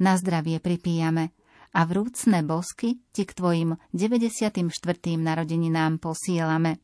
Na 0.04 0.20
zdravie 0.20 0.60
pripíjame 0.60 1.32
a 1.72 1.88
vrúcne 1.88 2.44
bosky 2.44 3.00
ti 3.16 3.24
k 3.24 3.32
tvojim 3.32 3.80
94. 3.96 4.68
narodeninám 5.16 6.04
posielame. 6.04 6.84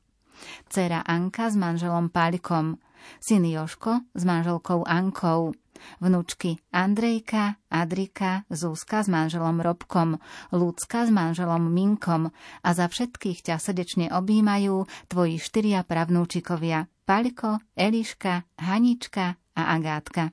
Cera 0.72 1.04
Anka 1.04 1.52
s 1.52 1.60
manželom 1.60 2.08
Pálikom, 2.08 2.80
syn 3.20 3.44
Joško 3.52 4.16
s 4.16 4.24
manželkou 4.24 4.88
Ankou, 4.88 5.52
vnúčky 6.00 6.56
Andrejka, 6.72 7.60
Adrika, 7.68 8.48
Zúska 8.48 9.04
s 9.04 9.12
manželom 9.12 9.60
Robkom, 9.60 10.24
Lúcka 10.56 11.04
s 11.04 11.12
manželom 11.12 11.68
Minkom 11.68 12.32
a 12.64 12.70
za 12.72 12.88
všetkých 12.88 13.44
ťa 13.44 13.60
srdečne 13.60 14.08
objímajú 14.16 14.88
tvoji 15.12 15.36
štyria 15.36 15.84
pravnúčikovia 15.84 16.88
Paľko, 17.04 17.60
Eliška, 17.76 18.48
Hanička 18.56 19.36
a 19.60 19.62
Agátka. 19.76 20.32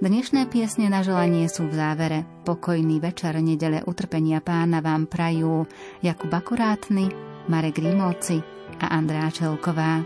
Dnešné 0.00 0.48
piesne 0.48 0.88
na 0.88 1.04
želanie 1.04 1.44
sú 1.44 1.68
v 1.68 1.76
závere. 1.76 2.24
Pokojný 2.48 3.04
večer 3.04 3.36
nedele 3.36 3.84
utrpenia 3.84 4.40
pána 4.40 4.80
vám 4.80 5.04
prajú 5.04 5.68
Jakub 6.00 6.32
Akurátny, 6.32 7.12
Marek 7.52 7.84
Rímovci 7.84 8.40
a 8.80 8.96
Andrá 8.96 9.28
Čelková. 9.28 10.00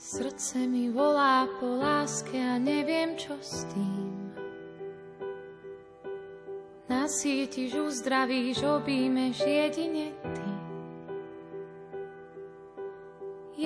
Srdce 0.00 0.64
mi 0.64 0.88
volá 0.88 1.44
po 1.60 1.68
láske 1.68 2.40
a 2.40 2.56
neviem 2.56 3.12
čo 3.20 3.36
s 3.44 3.68
tým. 3.76 4.32
Nasítiš, 6.88 7.76
uzdravíš, 7.76 8.64
objímeš 8.64 9.44
jedine 9.44 10.16
ty. 10.32 10.48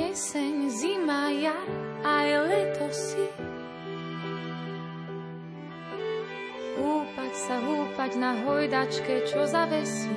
Jeseň, 0.03 0.67
zima, 0.67 1.31
jar, 1.31 1.69
aj 2.03 2.29
leto 2.51 2.91
si. 2.91 3.62
Sa, 7.43 7.59
húpať 7.59 8.23
na 8.23 8.39
hojdačke, 8.47 9.27
čo 9.27 9.43
zavesí. 9.51 10.15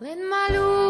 Len 0.00 0.24
malú, 0.24 0.83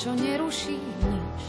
čo 0.00 0.16
neruší 0.16 0.80
nič. 0.80 1.40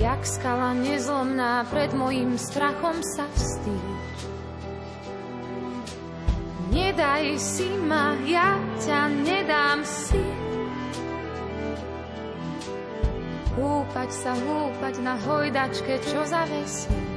Jak 0.00 0.24
skala 0.24 0.72
nezlomná 0.72 1.68
pred 1.68 1.92
mojim 1.92 2.40
strachom 2.40 2.96
sa 3.04 3.28
vstýč. 3.36 4.16
Nedaj 6.72 7.36
si 7.36 7.68
ma, 7.84 8.16
ja 8.24 8.56
ťa 8.80 9.00
nedám 9.20 9.84
si. 9.84 10.24
Húpať 13.60 14.10
sa, 14.16 14.32
húpať 14.32 14.94
na 15.04 15.20
hojdačke, 15.20 16.00
čo 16.08 16.24
zavesíš. 16.24 17.09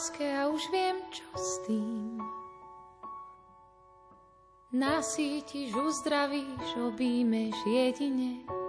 Láske 0.00 0.24
a 0.32 0.48
už 0.48 0.64
viem, 0.72 0.96
čo 1.12 1.28
s 1.36 1.60
tým. 1.68 2.16
Nasítiš, 4.72 5.76
uzdravíš, 5.76 6.72
objímeš 6.88 7.52
jedine 7.68 8.59